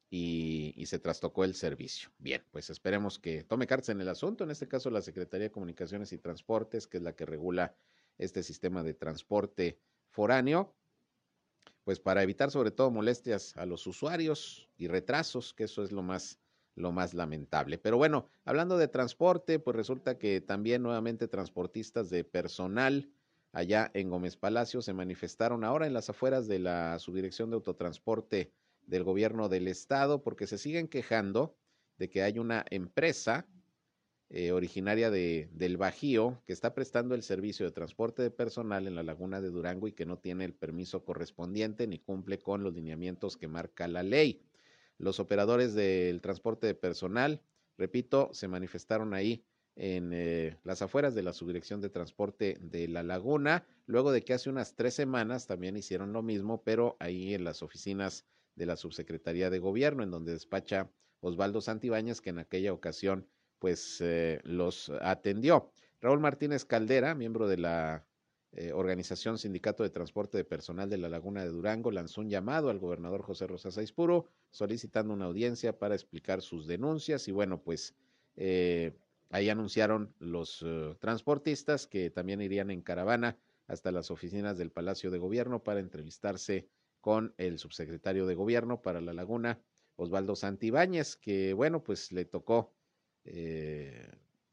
[0.09, 2.09] y, y, se trastocó el servicio.
[2.17, 5.51] Bien, pues esperemos que tome cartas en el asunto, en este caso la Secretaría de
[5.51, 7.75] Comunicaciones y Transportes, que es la que regula
[8.17, 9.77] este sistema de transporte
[10.09, 10.73] foráneo,
[11.89, 16.03] pues para evitar sobre todo molestias a los usuarios y retrasos, que eso es lo
[16.03, 16.37] más,
[16.75, 17.79] lo más lamentable.
[17.79, 23.09] Pero bueno, hablando de transporte, pues resulta que también nuevamente transportistas de personal
[23.53, 28.53] allá en Gómez Palacio se manifestaron ahora en las afueras de la Subdirección de Autotransporte
[28.85, 31.55] del Gobierno del Estado porque se siguen quejando
[31.97, 33.47] de que hay una empresa
[34.31, 38.95] eh, originaria de, del Bajío que está prestando el servicio de transporte de personal en
[38.95, 42.73] la laguna de Durango y que no tiene el permiso correspondiente ni cumple con los
[42.75, 44.43] lineamientos que marca la ley.
[44.99, 47.41] Los operadores del transporte de personal,
[47.77, 53.01] repito, se manifestaron ahí en eh, las afueras de la Subdirección de Transporte de La
[53.01, 57.45] Laguna, luego de que hace unas tres semanas también hicieron lo mismo, pero ahí en
[57.45, 62.73] las oficinas de la Subsecretaría de Gobierno, en donde despacha Osvaldo Santibáñez, que en aquella
[62.73, 63.25] ocasión
[63.59, 65.71] pues eh, los atendió.
[66.01, 68.05] Raúl Martínez Caldera, miembro de la
[68.51, 72.71] eh, organización Sindicato de Transporte de Personal de la Laguna de Durango lanzó un llamado
[72.71, 77.93] al gobernador José Rosa Saispuro solicitando una audiencia para explicar sus denuncias y bueno, pues
[78.37, 78.97] eh,
[79.29, 85.11] ahí anunciaron los eh, transportistas que también irían en caravana hasta las oficinas del Palacio
[85.11, 86.67] de Gobierno para entrevistarse
[87.01, 89.59] con el subsecretario de Gobierno para la Laguna,
[89.95, 92.73] Osvaldo Santibáñez, que bueno, pues le tocó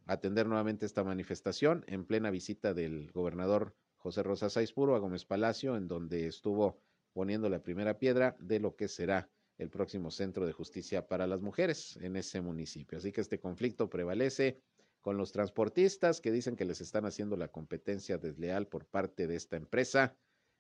[0.07, 5.77] atender nuevamente esta manifestación en plena visita del gobernador José Rosa Saizpuro a Gómez Palacio,
[5.77, 6.81] en donde estuvo
[7.13, 11.41] poniendo la primera piedra de lo que será el próximo centro de justicia para las
[11.41, 12.99] mujeres en ese municipio.
[12.99, 14.61] Así que este conflicto prevalece
[15.01, 19.37] con los transportistas que dicen que les están haciendo la competencia desleal por parte de
[19.37, 20.17] esta empresa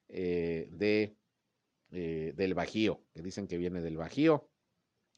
[0.08, 1.16] eh, de,
[1.90, 4.48] eh, del Bajío, que dicen que viene del Bajío.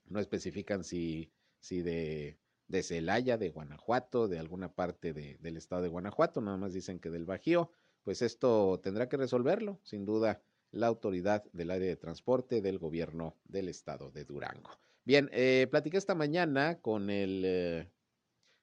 [0.06, 2.38] No especifican si, si de,
[2.68, 7.00] de Celaya, de Guanajuato, de alguna parte de, del estado de Guanajuato, nada más dicen
[7.00, 7.70] que del Bajío
[8.08, 13.36] pues esto tendrá que resolverlo, sin duda, la autoridad del área de transporte del gobierno
[13.44, 14.70] del estado de Durango.
[15.04, 17.90] Bien, eh, platiqué esta mañana con el eh,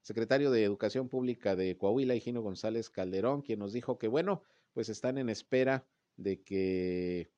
[0.01, 4.41] secretario de Educación Pública de Coahuila, Higino González Calderón, quien nos dijo que, bueno,
[4.73, 5.85] pues están en espera
[6.17, 7.29] de que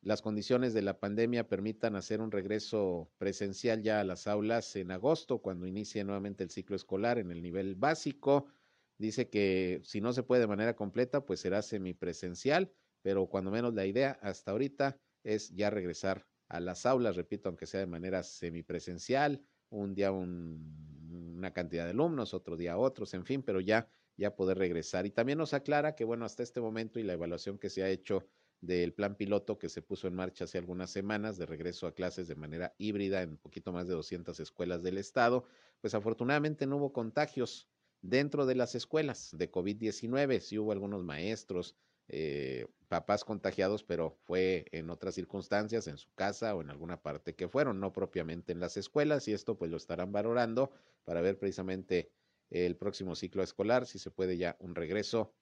[0.00, 4.92] las condiciones de la pandemia permitan hacer un regreso presencial ya a las aulas en
[4.92, 8.46] agosto, cuando inicie nuevamente el ciclo escolar en el nivel básico.
[8.96, 13.74] Dice que si no se puede de manera completa, pues será semipresencial, pero cuando menos
[13.74, 18.22] la idea hasta ahorita es ya regresar a las aulas, repito, aunque sea de manera
[18.22, 24.34] semipresencial, un día una cantidad de alumnos, otro día otros, en fin, pero ya, ya
[24.34, 25.06] poder regresar.
[25.06, 27.90] Y también nos aclara que, bueno, hasta este momento y la evaluación que se ha
[27.90, 28.26] hecho
[28.60, 32.26] del plan piloto que se puso en marcha hace algunas semanas de regreso a clases
[32.28, 35.44] de manera híbrida en poquito más de 200 escuelas del estado,
[35.80, 37.68] pues afortunadamente no hubo contagios
[38.02, 40.40] dentro de las escuelas de COVID-19.
[40.40, 41.76] Sí hubo algunos maestros,
[42.08, 47.34] eh, papás contagiados, pero fue en otras circunstancias, en su casa o en alguna parte
[47.34, 50.72] que fueron, no propiamente en las escuelas, y esto pues lo estarán valorando
[51.04, 52.10] para ver precisamente
[52.50, 55.34] el próximo ciclo escolar, si se puede ya un regreso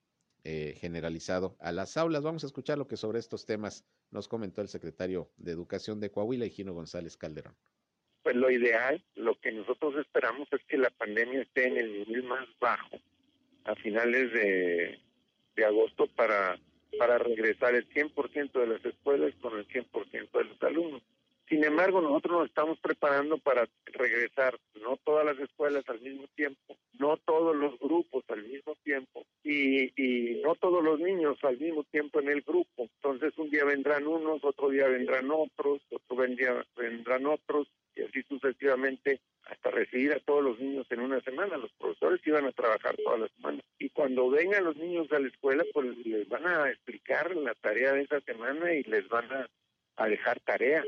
[0.49, 2.23] eh, generalizado a las aulas.
[2.23, 6.13] Vamos a escuchar lo que sobre estos temas nos comentó el secretario de Educación de
[6.13, 7.57] Coahuila, Gino González Calderón
[8.27, 12.25] pues lo ideal, lo que nosotros esperamos es que la pandemia esté en el nivel
[12.25, 12.99] más bajo
[13.65, 14.99] a finales de,
[15.65, 16.59] agosto para,
[16.99, 21.03] para regresar el 100% de las escuelas con el 100% de los alumnos.
[21.49, 26.77] Sin embargo, nosotros nos estamos preparando para regresar no todas las escuelas al mismo tiempo,
[26.99, 31.85] no todos los grupos al mismo tiempo y, y no todos los niños al mismo
[31.85, 32.89] tiempo en el grupo.
[32.97, 38.23] Entonces un día vendrán unos, otro día vendrán otros, otro día vendrán otros y así
[38.29, 41.57] sucesivamente hasta recibir a todos los niños en una semana.
[41.57, 43.63] Los profesores iban a trabajar toda la semana.
[43.79, 47.93] Y cuando vengan los niños a la escuela, pues les van a explicar la tarea
[47.93, 49.49] de esa semana y les van a,
[49.97, 50.85] a dejar tarea.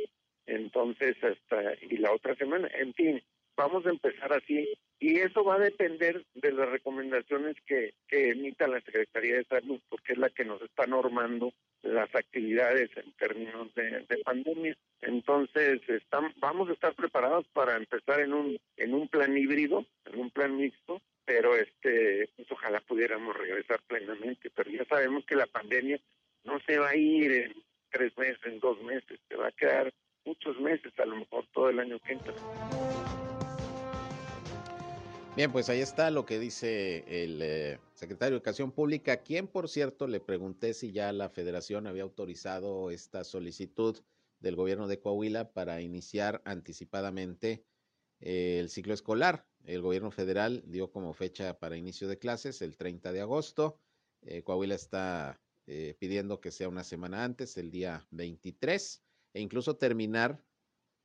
[0.48, 3.22] Entonces, hasta, y la otra semana, en fin,
[3.54, 4.66] vamos a empezar así
[4.98, 9.78] y eso va a depender de las recomendaciones que, que emita la Secretaría de Salud,
[9.90, 14.74] porque es la que nos está normando las actividades en términos de, pandemia.
[15.02, 20.18] Entonces, están, vamos a estar preparados para empezar en un en un plan híbrido, en
[20.18, 24.50] un plan mixto, pero este, pues ojalá pudiéramos regresar plenamente.
[24.50, 26.00] Pero ya sabemos que la pandemia
[26.44, 27.54] no se va a ir en
[27.90, 29.92] tres meses, en dos meses, se va a quedar
[30.28, 32.34] muchos meses, a lo mejor todo el año que entra.
[35.34, 39.68] Bien, pues ahí está lo que dice el eh, secretario de Educación Pública, quien por
[39.68, 43.96] cierto le pregunté si ya la federación había autorizado esta solicitud
[44.40, 47.64] del gobierno de Coahuila para iniciar anticipadamente
[48.20, 49.46] eh, el ciclo escolar.
[49.64, 53.78] El gobierno federal dio como fecha para inicio de clases el 30 de agosto.
[54.22, 55.40] Eh, Coahuila está
[55.98, 59.02] pidiendo que sea una semana antes, el día 23,
[59.34, 60.42] e incluso terminar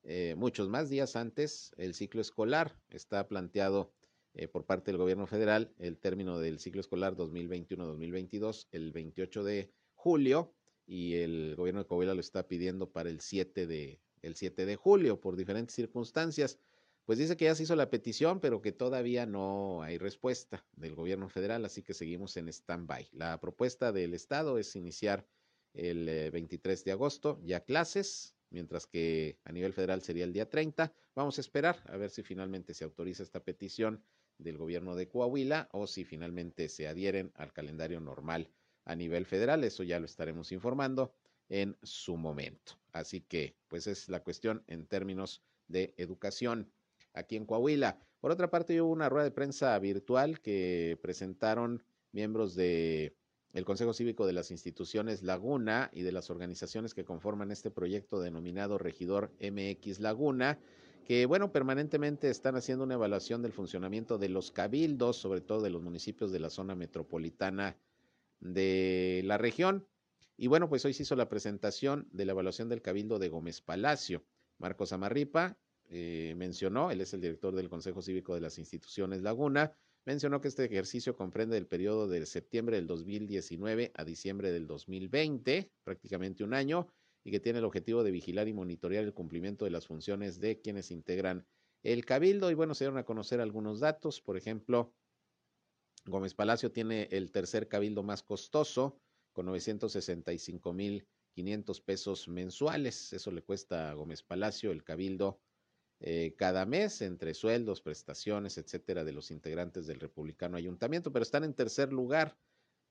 [0.03, 2.77] eh, muchos más días antes el ciclo escolar.
[2.89, 3.93] Está planteado
[4.33, 9.71] eh, por parte del gobierno federal el término del ciclo escolar 2021-2022 el 28 de
[9.93, 10.53] julio
[10.85, 14.75] y el gobierno de Coahuila lo está pidiendo para el 7 de, el 7 de
[14.75, 16.59] julio por diferentes circunstancias.
[17.05, 20.95] Pues dice que ya se hizo la petición, pero que todavía no hay respuesta del
[20.95, 23.09] gobierno federal, así que seguimos en stand-by.
[23.11, 25.27] La propuesta del Estado es iniciar
[25.73, 30.49] el 23 eh, de agosto ya clases, mientras que a nivel federal sería el día
[30.49, 30.93] 30.
[31.15, 34.03] Vamos a esperar a ver si finalmente se autoriza esta petición
[34.37, 38.49] del gobierno de Coahuila o si finalmente se adhieren al calendario normal
[38.85, 39.63] a nivel federal.
[39.63, 41.13] Eso ya lo estaremos informando
[41.49, 42.79] en su momento.
[42.91, 46.71] Así que, pues es la cuestión en términos de educación
[47.13, 47.99] aquí en Coahuila.
[48.19, 53.15] Por otra parte, hubo una rueda de prensa virtual que presentaron miembros de
[53.53, 58.19] el Consejo Cívico de las instituciones Laguna y de las organizaciones que conforman este proyecto
[58.19, 60.59] denominado Regidor MX Laguna,
[61.05, 65.69] que bueno, permanentemente están haciendo una evaluación del funcionamiento de los cabildos, sobre todo de
[65.69, 67.77] los municipios de la zona metropolitana
[68.39, 69.85] de la región.
[70.35, 73.61] Y bueno, pues hoy se hizo la presentación de la evaluación del cabildo de Gómez
[73.61, 74.23] Palacio.
[74.57, 75.57] Marcos Amarripa
[75.89, 79.73] eh, mencionó, él es el director del Consejo Cívico de las Instituciones Laguna,
[80.05, 85.71] mencionó que este ejercicio comprende el periodo de septiembre del 2019 a diciembre del 2020,
[85.83, 86.87] prácticamente un año,
[87.23, 90.59] y que tiene el objetivo de vigilar y monitorear el cumplimiento de las funciones de
[90.59, 91.47] quienes integran
[91.81, 92.51] el cabildo.
[92.51, 94.93] Y bueno, se dieron a conocer algunos datos, por ejemplo,
[96.05, 98.99] Gómez Palacio tiene el tercer cabildo más costoso,
[99.31, 103.13] con 965 mil 500 pesos mensuales.
[103.13, 105.39] Eso le cuesta a Gómez Palacio el cabildo
[106.05, 111.45] eh, cada mes entre sueldos, prestaciones, etcétera, de los integrantes del Republicano Ayuntamiento, pero están
[111.45, 112.37] en tercer lugar.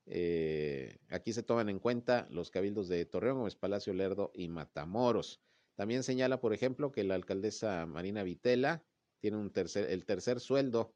[0.07, 5.43] Eh, aquí se toman en cuenta los cabildos de Torreón, Gómez Palacio, Lerdo y Matamoros.
[5.75, 8.83] También señala, por ejemplo, que la alcaldesa Marina Vitela
[9.21, 10.95] tiene un tercer, el tercer sueldo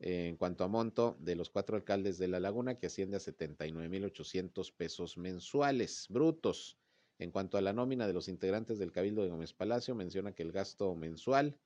[0.00, 4.74] en cuanto a monto de los cuatro alcaldes de La Laguna, que asciende a 79.800
[4.74, 6.76] pesos mensuales brutos.
[7.22, 10.42] En cuanto a la nómina de los integrantes del Cabildo de Gómez Palacio, menciona que
[10.42, 11.56] el gasto mensual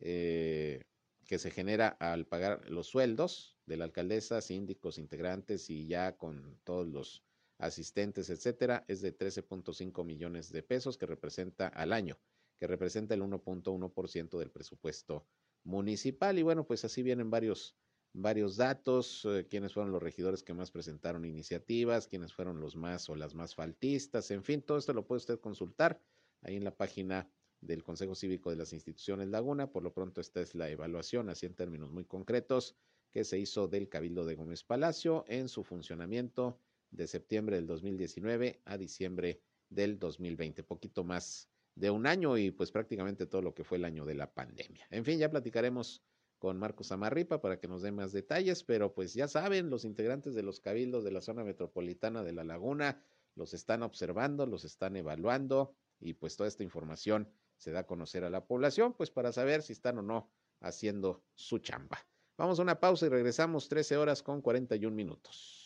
[0.00, 0.84] eh,
[1.26, 6.58] que se genera al pagar los sueldos de la alcaldesa, síndicos, integrantes y ya con
[6.64, 7.22] todos los
[7.58, 12.18] asistentes, etcétera, es de 13.5 millones de pesos que representa al año,
[12.58, 15.26] que representa el 1.1% del presupuesto
[15.62, 16.38] municipal.
[16.38, 17.76] Y bueno, pues así vienen varios
[18.16, 23.10] varios datos, eh, quiénes fueron los regidores que más presentaron iniciativas, quiénes fueron los más
[23.10, 26.00] o las más faltistas, en fin, todo esto lo puede usted consultar
[26.40, 29.70] ahí en la página del Consejo Cívico de las Instituciones Laguna.
[29.70, 32.74] Por lo pronto, esta es la evaluación, así en términos muy concretos,
[33.10, 36.58] que se hizo del Cabildo de Gómez Palacio en su funcionamiento
[36.90, 42.70] de septiembre del 2019 a diciembre del 2020, poquito más de un año y pues
[42.70, 44.86] prácticamente todo lo que fue el año de la pandemia.
[44.90, 46.02] En fin, ya platicaremos
[46.38, 50.34] con Marcos Amarripa para que nos dé más detalles, pero pues ya saben, los integrantes
[50.34, 53.02] de los cabildos de la zona metropolitana de La Laguna
[53.34, 58.24] los están observando, los están evaluando y pues toda esta información se da a conocer
[58.24, 61.98] a la población, pues para saber si están o no haciendo su chamba.
[62.36, 65.65] Vamos a una pausa y regresamos 13 horas con 41 minutos.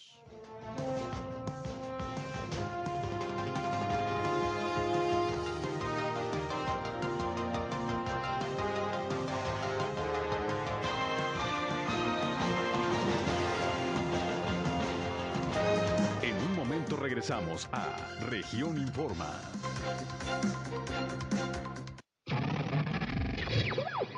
[17.20, 17.84] Regresamos a
[18.30, 19.30] Región Informa.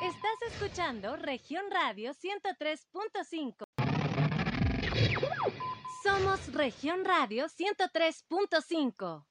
[0.01, 3.65] Estás escuchando Región Radio 103.5.
[6.05, 9.25] Somos Región Radio 103.5.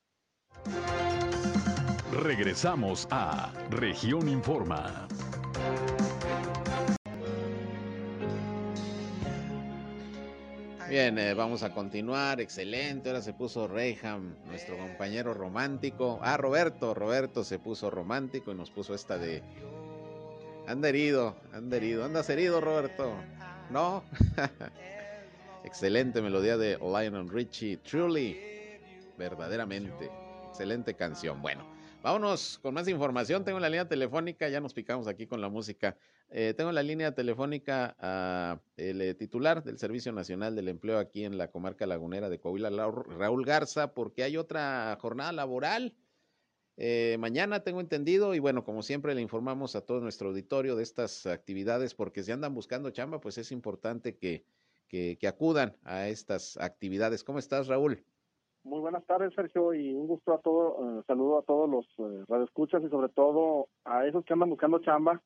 [2.12, 5.08] Regresamos a Región Informa.
[10.92, 12.42] Bien, eh, vamos a continuar.
[12.42, 13.08] Excelente.
[13.08, 16.20] Ahora se puso Reyham, nuestro compañero romántico.
[16.22, 16.94] Ah, Roberto.
[16.94, 19.42] Roberto se puso romántico y nos puso esta de.
[20.68, 22.04] Anda herido, anda herido.
[22.04, 23.16] ¿Andas herido, Roberto?
[23.70, 24.04] ¿No?
[25.64, 27.78] Excelente melodía de Lionel Richie.
[27.78, 28.38] Truly.
[29.18, 30.12] Verdaderamente.
[30.50, 31.42] Excelente canción.
[31.42, 31.64] Bueno,
[32.02, 33.44] vámonos con más información.
[33.44, 34.50] Tengo la línea telefónica.
[34.50, 35.98] Ya nos picamos aquí con la música.
[36.30, 41.26] Eh, tengo la línea telefónica a el eh, titular del Servicio Nacional del Empleo aquí
[41.26, 45.96] en la comarca lagunera de Coahuila, Raúl Garza, porque hay otra jornada laboral.
[46.78, 50.84] Eh, mañana tengo entendido y bueno, como siempre le informamos a todo nuestro auditorio de
[50.84, 54.46] estas actividades porque si andan buscando chamba, pues es importante que,
[54.88, 57.24] que, que acudan a estas actividades.
[57.24, 58.04] ¿Cómo estás, Raúl?
[58.64, 62.84] Muy buenas tardes, Sergio, y un gusto a todos, saludo a todos los eh, radioescuchas
[62.84, 65.20] y sobre todo a esos que andan buscando chamba,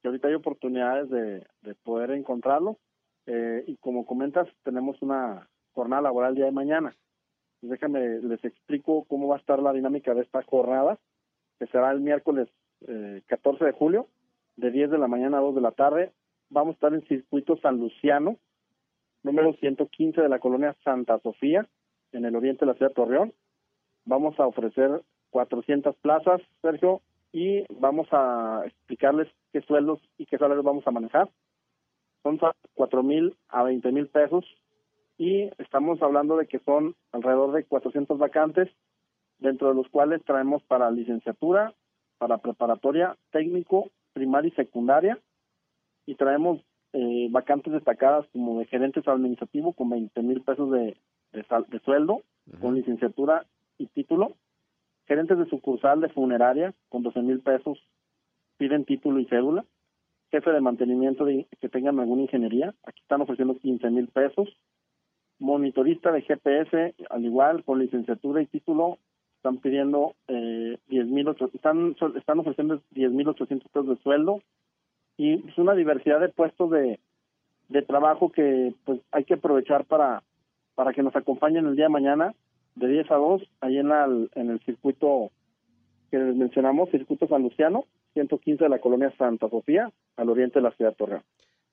[0.00, 2.78] que ahorita hay oportunidades de, de poder encontrarlo.
[3.26, 6.96] Eh, y como comentas, tenemos una jornada laboral el día de mañana.
[7.60, 10.98] Déjame, les explico cómo va a estar la dinámica de esta jornada,
[11.60, 12.48] que será el miércoles
[12.88, 14.08] eh, 14 de julio,
[14.56, 16.12] de 10 de la mañana a 2 de la tarde.
[16.50, 18.38] Vamos a estar en Circuito San Luciano,
[19.22, 21.68] número 115 de la colonia Santa Sofía,
[22.12, 23.32] en el oriente de la ciudad de Torreón.
[24.04, 27.00] Vamos a ofrecer 400 plazas, Sergio,
[27.32, 31.30] y vamos a explicarles qué sueldos y qué salarios vamos a manejar.
[32.22, 32.38] Son
[32.74, 34.44] 4 mil a 20 mil pesos
[35.18, 38.68] y estamos hablando de que son alrededor de 400 vacantes,
[39.38, 41.74] dentro de los cuales traemos para licenciatura,
[42.18, 45.18] para preparatoria, técnico, primaria y secundaria,
[46.06, 46.60] y traemos
[46.92, 50.96] eh, vacantes destacadas como de gerentes administrativos con 20 mil pesos de,
[51.32, 52.22] de, sueldo,
[52.60, 53.46] con licenciatura
[53.78, 54.36] y título,
[55.06, 57.78] gerentes de sucursal de funeraria con 12 mil pesos,
[58.58, 59.64] piden título y cédula,
[60.30, 64.48] jefe de mantenimiento de, que tengan alguna ingeniería, aquí están ofreciendo 15 mil pesos,
[65.38, 68.98] monitorista de GPS, al igual, con licenciatura y título,
[69.36, 74.40] están pidiendo eh, 10 mil, están, están ofreciendo 10 mil 800 pesos de sueldo.
[75.16, 77.00] Y es una diversidad de puestos de,
[77.68, 80.22] de trabajo que pues hay que aprovechar para,
[80.74, 82.34] para que nos acompañen el día de mañana
[82.74, 85.30] de 10 a 2 ahí en, la, en el circuito
[86.10, 90.62] que les mencionamos, circuito San Luciano, 115 de la colonia Santa Sofía, al oriente de
[90.62, 91.22] la ciudad de Torreón.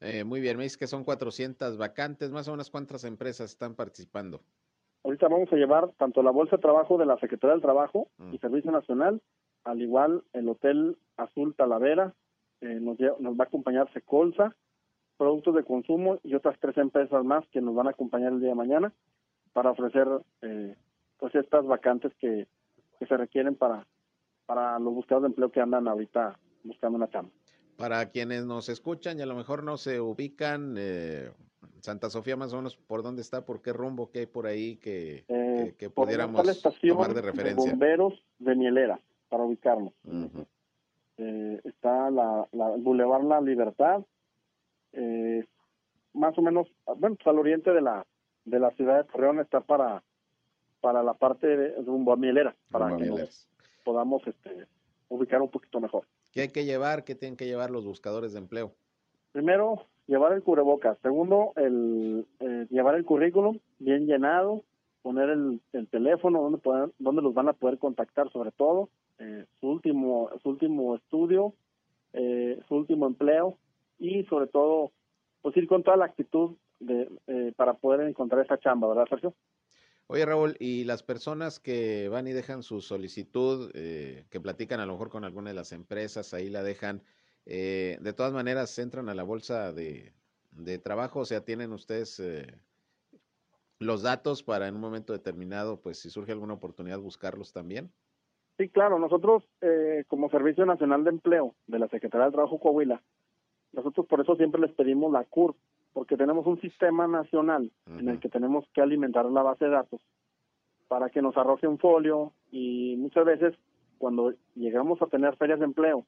[0.01, 3.75] Eh, muy bien, me dice que son 400 vacantes, más o menos cuántas empresas están
[3.75, 4.39] participando.
[5.03, 8.37] Ahorita vamos a llevar tanto la Bolsa de Trabajo de la Secretaría del Trabajo y
[8.37, 8.39] mm.
[8.39, 9.21] Servicio Nacional,
[9.65, 12.13] al igual el Hotel Azul Talavera,
[12.61, 14.55] eh, nos, nos va a acompañar Secolsa,
[15.19, 18.51] Productos de Consumo y otras tres empresas más que nos van a acompañar el día
[18.51, 18.93] de mañana
[19.51, 20.07] para ofrecer
[20.41, 20.77] eh,
[21.17, 22.47] pues estas vacantes que,
[22.97, 23.85] que se requieren para,
[24.45, 27.31] para los buscadores de empleo que andan ahorita buscando una chamba.
[27.75, 31.29] Para quienes nos escuchan y a lo mejor no se ubican, eh,
[31.81, 34.77] Santa Sofía más o menos por dónde está, por qué rumbo, qué hay por ahí
[34.77, 37.71] que, eh, que, pudiéramos tomar de referencia.
[37.71, 39.91] bomberos de Mielera, para ubicarnos.
[41.17, 44.01] eh, está la, la Boulevard La Libertad,
[44.93, 45.45] eh,
[46.13, 46.67] más o menos,
[46.97, 48.05] bueno, pues al oriente de la
[48.45, 50.03] de la ciudad de Torreón está para
[50.81, 53.47] para la parte de rumbo a Mielera, para que nos
[53.83, 54.65] podamos este,
[55.09, 56.05] ubicar un poquito mejor.
[56.31, 57.03] ¿Qué hay que llevar?
[57.03, 58.73] ¿Qué tienen que llevar los buscadores de empleo?
[59.31, 60.97] Primero, llevar el cubrebocas.
[61.01, 64.63] Segundo, el eh, llevar el currículum bien llenado,
[65.01, 69.45] poner el, el teléfono donde, puedan, donde los van a poder contactar sobre todo, eh,
[69.59, 71.53] su último su último estudio,
[72.13, 73.57] eh, su último empleo
[73.99, 74.91] y sobre todo
[75.41, 79.35] pues ir con toda la actitud de, eh, para poder encontrar esa chamba, ¿verdad, Sergio?
[80.07, 84.85] Oye, Raúl, y las personas que van y dejan su solicitud, eh, que platican a
[84.85, 87.03] lo mejor con alguna de las empresas, ahí la dejan,
[87.45, 90.13] eh, de todas maneras entran a la bolsa de,
[90.51, 92.47] de trabajo, o sea, tienen ustedes eh,
[93.77, 97.91] los datos para en un momento determinado, pues si surge alguna oportunidad, buscarlos también.
[98.57, 103.01] Sí, claro, nosotros eh, como Servicio Nacional de Empleo de la Secretaría de Trabajo Coahuila,
[103.73, 105.55] nosotros por eso siempre les pedimos la CUR,
[105.93, 110.01] porque tenemos un sistema nacional en el que tenemos que alimentar la base de datos
[110.87, 113.55] para que nos arroje un folio y muchas veces
[113.97, 116.05] cuando llegamos a tener ferias de empleo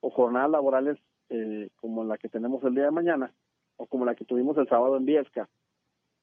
[0.00, 0.98] o jornadas laborales
[1.30, 3.32] eh, como la que tenemos el día de mañana
[3.76, 5.48] o como la que tuvimos el sábado en Viesca,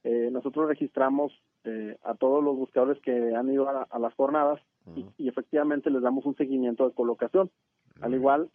[0.03, 1.32] eh, nosotros registramos
[1.63, 4.59] eh, a todos los buscadores que han ido a, las jornadas
[4.95, 7.49] y, y, efectivamente les damos un seguimiento de colocación.
[8.01, 8.49] Al igual,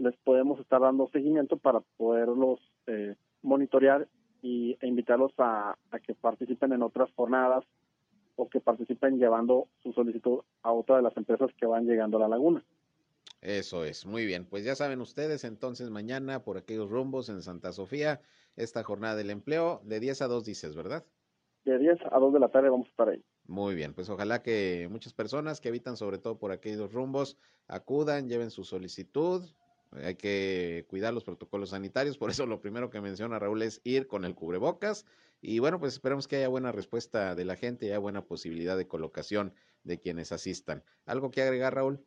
[0.00, 4.08] les podemos estar dando seguimiento para poderlos eh, monitorear
[4.42, 5.76] y, e invitarlos a,
[6.06, 7.64] que participen en otras jornadas
[8.36, 12.20] o que participen llevando su solicitud a otra de las empresas que van llegando a
[12.20, 12.64] la laguna.
[13.42, 14.46] Eso es, muy bien.
[14.46, 18.22] Pues ya saben ustedes, entonces mañana por aquellos rumbos en Santa Sofía,
[18.56, 21.04] esta jornada del empleo, de 10 a 2 dices, ¿verdad?
[21.66, 23.22] De 10 a 2 de la tarde vamos a estar ahí.
[23.46, 27.36] Muy bien, pues ojalá que muchas personas que habitan sobre todo por aquellos rumbos
[27.66, 29.44] acudan, lleven su solicitud,
[29.92, 34.06] hay que cuidar los protocolos sanitarios, por eso lo primero que menciona Raúl es ir
[34.06, 35.06] con el cubrebocas
[35.40, 38.76] y bueno, pues esperemos que haya buena respuesta de la gente y haya buena posibilidad
[38.76, 39.52] de colocación
[39.84, 40.82] de quienes asistan.
[41.06, 42.00] ¿Algo que agregar, Raúl?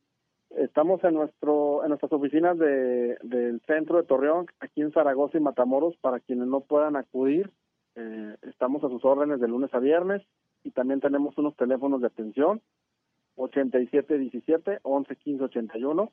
[0.51, 5.41] Estamos en nuestro en nuestras oficinas de, del centro de Torreón, aquí en Zaragoza y
[5.41, 7.51] Matamoros, para quienes no puedan acudir.
[7.95, 10.21] Eh, estamos a sus órdenes de lunes a viernes
[10.63, 12.61] y también tenemos unos teléfonos de atención
[13.35, 16.11] 8717 111581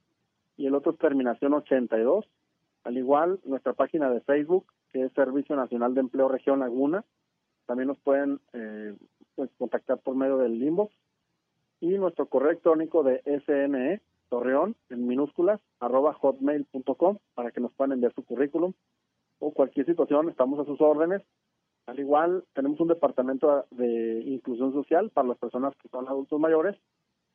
[0.60, 2.28] y el otro es terminación 82.
[2.84, 7.02] Al igual, nuestra página de Facebook, que es Servicio Nacional de Empleo Región Laguna,
[7.64, 8.94] también nos pueden eh,
[9.36, 10.94] pues, contactar por medio del inbox
[11.80, 17.92] y nuestro correo electrónico de SNE Torreón en minúsculas arroba hotmail.com para que nos puedan
[17.92, 18.74] enviar su currículum
[19.38, 21.22] o cualquier situación, estamos a sus órdenes.
[21.86, 26.76] Al igual, tenemos un departamento de inclusión social para las personas que son adultos mayores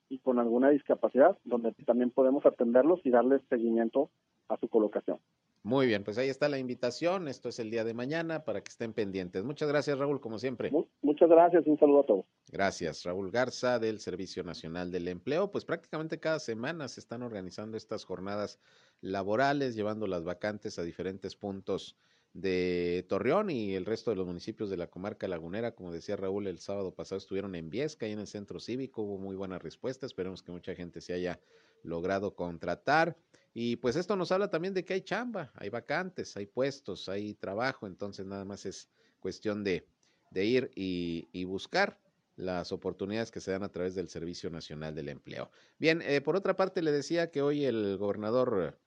[0.10, 4.10] y con alguna discapacidad, donde también podemos atenderlos y darles seguimiento
[4.48, 5.20] a su colocación.
[5.66, 7.28] Muy bien, pues ahí está la invitación.
[7.28, 9.44] Esto es el día de mañana para que estén pendientes.
[9.44, 10.72] Muchas gracias, Raúl, como siempre.
[11.02, 12.26] muchas gracias, un saludo a todos.
[12.52, 15.50] Gracias, Raúl Garza del Servicio Nacional del Empleo.
[15.50, 18.60] Pues prácticamente cada semana se están organizando estas jornadas
[19.02, 21.98] laborales, llevando las vacantes a diferentes puntos
[22.36, 25.74] de Torreón y el resto de los municipios de la comarca lagunera.
[25.74, 29.18] Como decía Raúl, el sábado pasado estuvieron en Viesca, ahí en el centro cívico, hubo
[29.18, 30.06] muy buena respuesta.
[30.06, 31.40] Esperemos que mucha gente se haya
[31.82, 33.16] logrado contratar.
[33.54, 37.36] Y pues esto nos habla también de que hay chamba, hay vacantes, hay puestos, hay
[37.36, 38.90] trabajo, entonces nada más es
[39.22, 39.88] cuestión de,
[40.30, 41.98] de ir y, y buscar
[42.36, 45.50] las oportunidades que se dan a través del Servicio Nacional del Empleo.
[45.80, 48.78] Bien, eh, por otra parte le decía que hoy el gobernador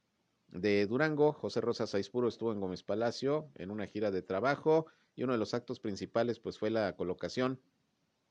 [0.48, 5.24] de Durango, José Rosa Saizpuro, estuvo en Gómez Palacio en una gira de trabajo y
[5.24, 7.60] uno de los actos principales pues fue la colocación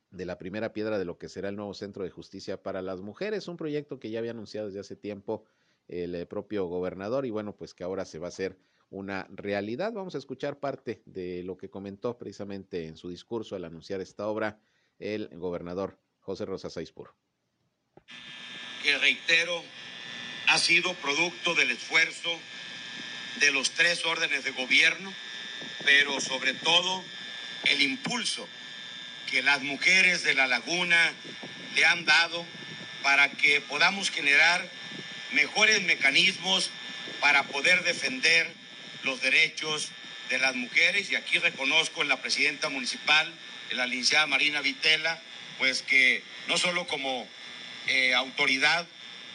[0.10, 3.02] de la primera piedra de lo que será el nuevo Centro de Justicia para las
[3.02, 5.44] Mujeres, un proyecto que ya había anunciado desde hace tiempo
[5.88, 8.58] el eh, propio gobernador y bueno, pues que ahora se va a hacer
[8.90, 9.94] una realidad.
[9.94, 14.28] Vamos a escuchar parte de lo que comentó precisamente en su discurso al anunciar esta
[14.28, 14.60] obra
[15.00, 17.14] el gobernador José Rosa Saizpuro.
[18.84, 19.62] Que reitero
[20.48, 22.40] ha sido producto del esfuerzo
[23.40, 25.14] de los tres órdenes de gobierno,
[25.86, 27.04] pero sobre todo
[27.66, 28.48] el impulso
[29.30, 31.14] que las mujeres de la laguna
[31.76, 32.46] le han dado
[33.04, 34.68] para que podamos generar
[35.34, 36.72] mejores mecanismos
[37.20, 38.50] para poder defender
[39.04, 39.90] los derechos
[40.30, 41.12] de las mujeres.
[41.12, 43.32] Y aquí reconozco en la presidenta municipal,
[43.70, 45.22] en la licenciada Marina Vitela,
[45.58, 47.28] pues que no solo como
[47.88, 48.88] eh, autoridad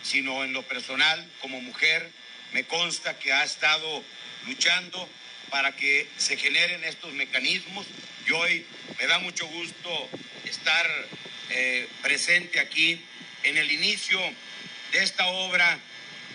[0.03, 2.11] sino en lo personal, como mujer,
[2.53, 4.03] me consta que ha estado
[4.47, 5.09] luchando
[5.51, 7.87] para que se generen estos mecanismos.
[8.27, 8.67] Y hoy
[8.99, 10.09] me da mucho gusto
[10.45, 10.87] estar
[11.51, 13.01] eh, presente aquí
[13.45, 14.19] en el inicio
[14.93, 15.79] de esta obra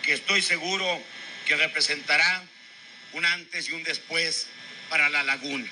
[0.04, 0.86] que estoy seguro
[1.46, 2.44] que representará
[3.14, 4.48] un antes y un después
[4.90, 5.70] para la laguna.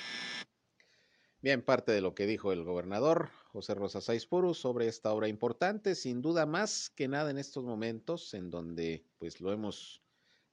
[1.42, 5.96] Bien, parte de lo que dijo el gobernador José Rosa Saizpuru sobre esta obra importante,
[5.96, 10.04] sin duda más que nada en estos momentos en donde pues lo hemos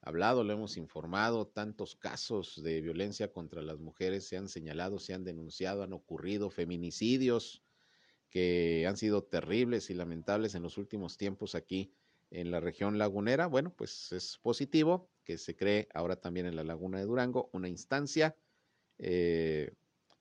[0.01, 5.15] hablado, lo hemos informado, tantos casos de violencia contra las mujeres se han señalado, se
[5.15, 7.65] han denunciado, han ocurrido feminicidios
[8.31, 11.93] que han sido terribles y lamentables en los últimos tiempos aquí
[12.31, 13.49] en la región lagunera.
[13.49, 17.69] Bueno, pues es positivo que se cree ahora también en la laguna de Durango una
[17.69, 18.37] instancia
[18.99, 19.73] eh,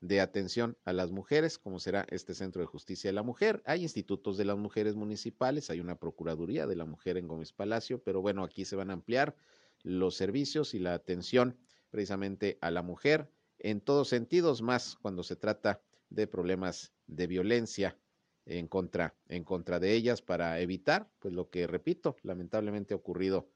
[0.01, 3.61] de atención a las mujeres, como será este Centro de Justicia de la Mujer.
[3.65, 8.03] Hay institutos de las mujeres municipales, hay una Procuraduría de la Mujer en Gómez Palacio,
[8.03, 9.35] pero bueno, aquí se van a ampliar
[9.83, 11.57] los servicios y la atención
[11.91, 13.29] precisamente a la mujer
[13.59, 17.97] en todos sentidos, más cuando se trata de problemas de violencia
[18.45, 23.49] en contra, en contra de ellas para evitar, pues lo que repito, lamentablemente ha ocurrido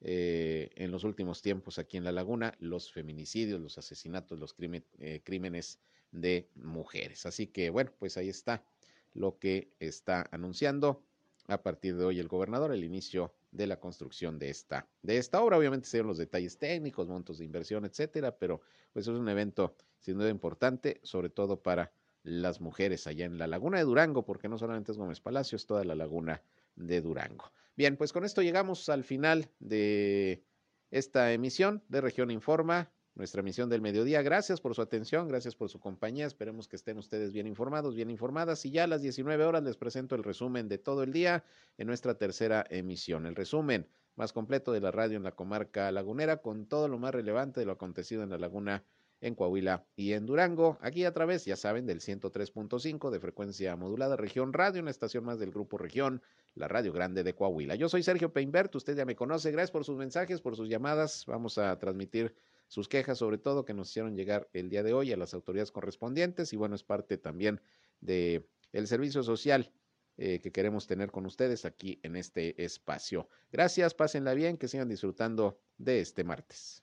[0.00, 4.54] eh, en los últimos tiempos aquí en La Laguna, los feminicidios, los asesinatos, los
[4.98, 5.78] eh, crímenes
[6.12, 7.26] de mujeres.
[7.26, 8.64] Así que bueno, pues ahí está
[9.14, 11.02] lo que está anunciando
[11.48, 15.42] a partir de hoy el gobernador, el inicio de la construcción de esta, de esta
[15.42, 15.58] obra.
[15.58, 18.60] Obviamente se los detalles técnicos, montos de inversión, etcétera, pero
[18.92, 21.90] pues es un evento sin duda importante, sobre todo para
[22.22, 25.66] las mujeres allá en la laguna de Durango, porque no solamente es Gómez Palacio, es
[25.66, 26.42] toda la laguna
[26.76, 27.50] de Durango.
[27.78, 30.44] Bien, pues con esto llegamos al final de
[30.90, 34.20] esta emisión de Región Informa, nuestra emisión del mediodía.
[34.20, 36.26] Gracias por su atención, gracias por su compañía.
[36.26, 38.66] Esperemos que estén ustedes bien informados, bien informadas.
[38.66, 41.44] Y ya a las 19 horas les presento el resumen de todo el día
[41.76, 43.26] en nuestra tercera emisión.
[43.26, 47.14] El resumen más completo de la radio en la comarca lagunera con todo lo más
[47.14, 48.82] relevante de lo acontecido en la laguna
[49.20, 50.78] en Coahuila y en Durango.
[50.80, 55.38] Aquí a través, ya saben, del 103.5 de frecuencia modulada Región Radio, una estación más
[55.38, 56.22] del Grupo Región,
[56.54, 57.74] la Radio Grande de Coahuila.
[57.74, 59.50] Yo soy Sergio Peinbert, usted ya me conoce.
[59.50, 61.24] Gracias por sus mensajes, por sus llamadas.
[61.26, 62.34] Vamos a transmitir
[62.68, 65.72] sus quejas, sobre todo, que nos hicieron llegar el día de hoy a las autoridades
[65.72, 66.52] correspondientes.
[66.52, 67.60] Y bueno, es parte también
[68.00, 69.72] de el servicio social
[70.20, 73.28] eh, que queremos tener con ustedes aquí en este espacio.
[73.50, 76.82] Gracias, pásenla bien, que sigan disfrutando de este martes.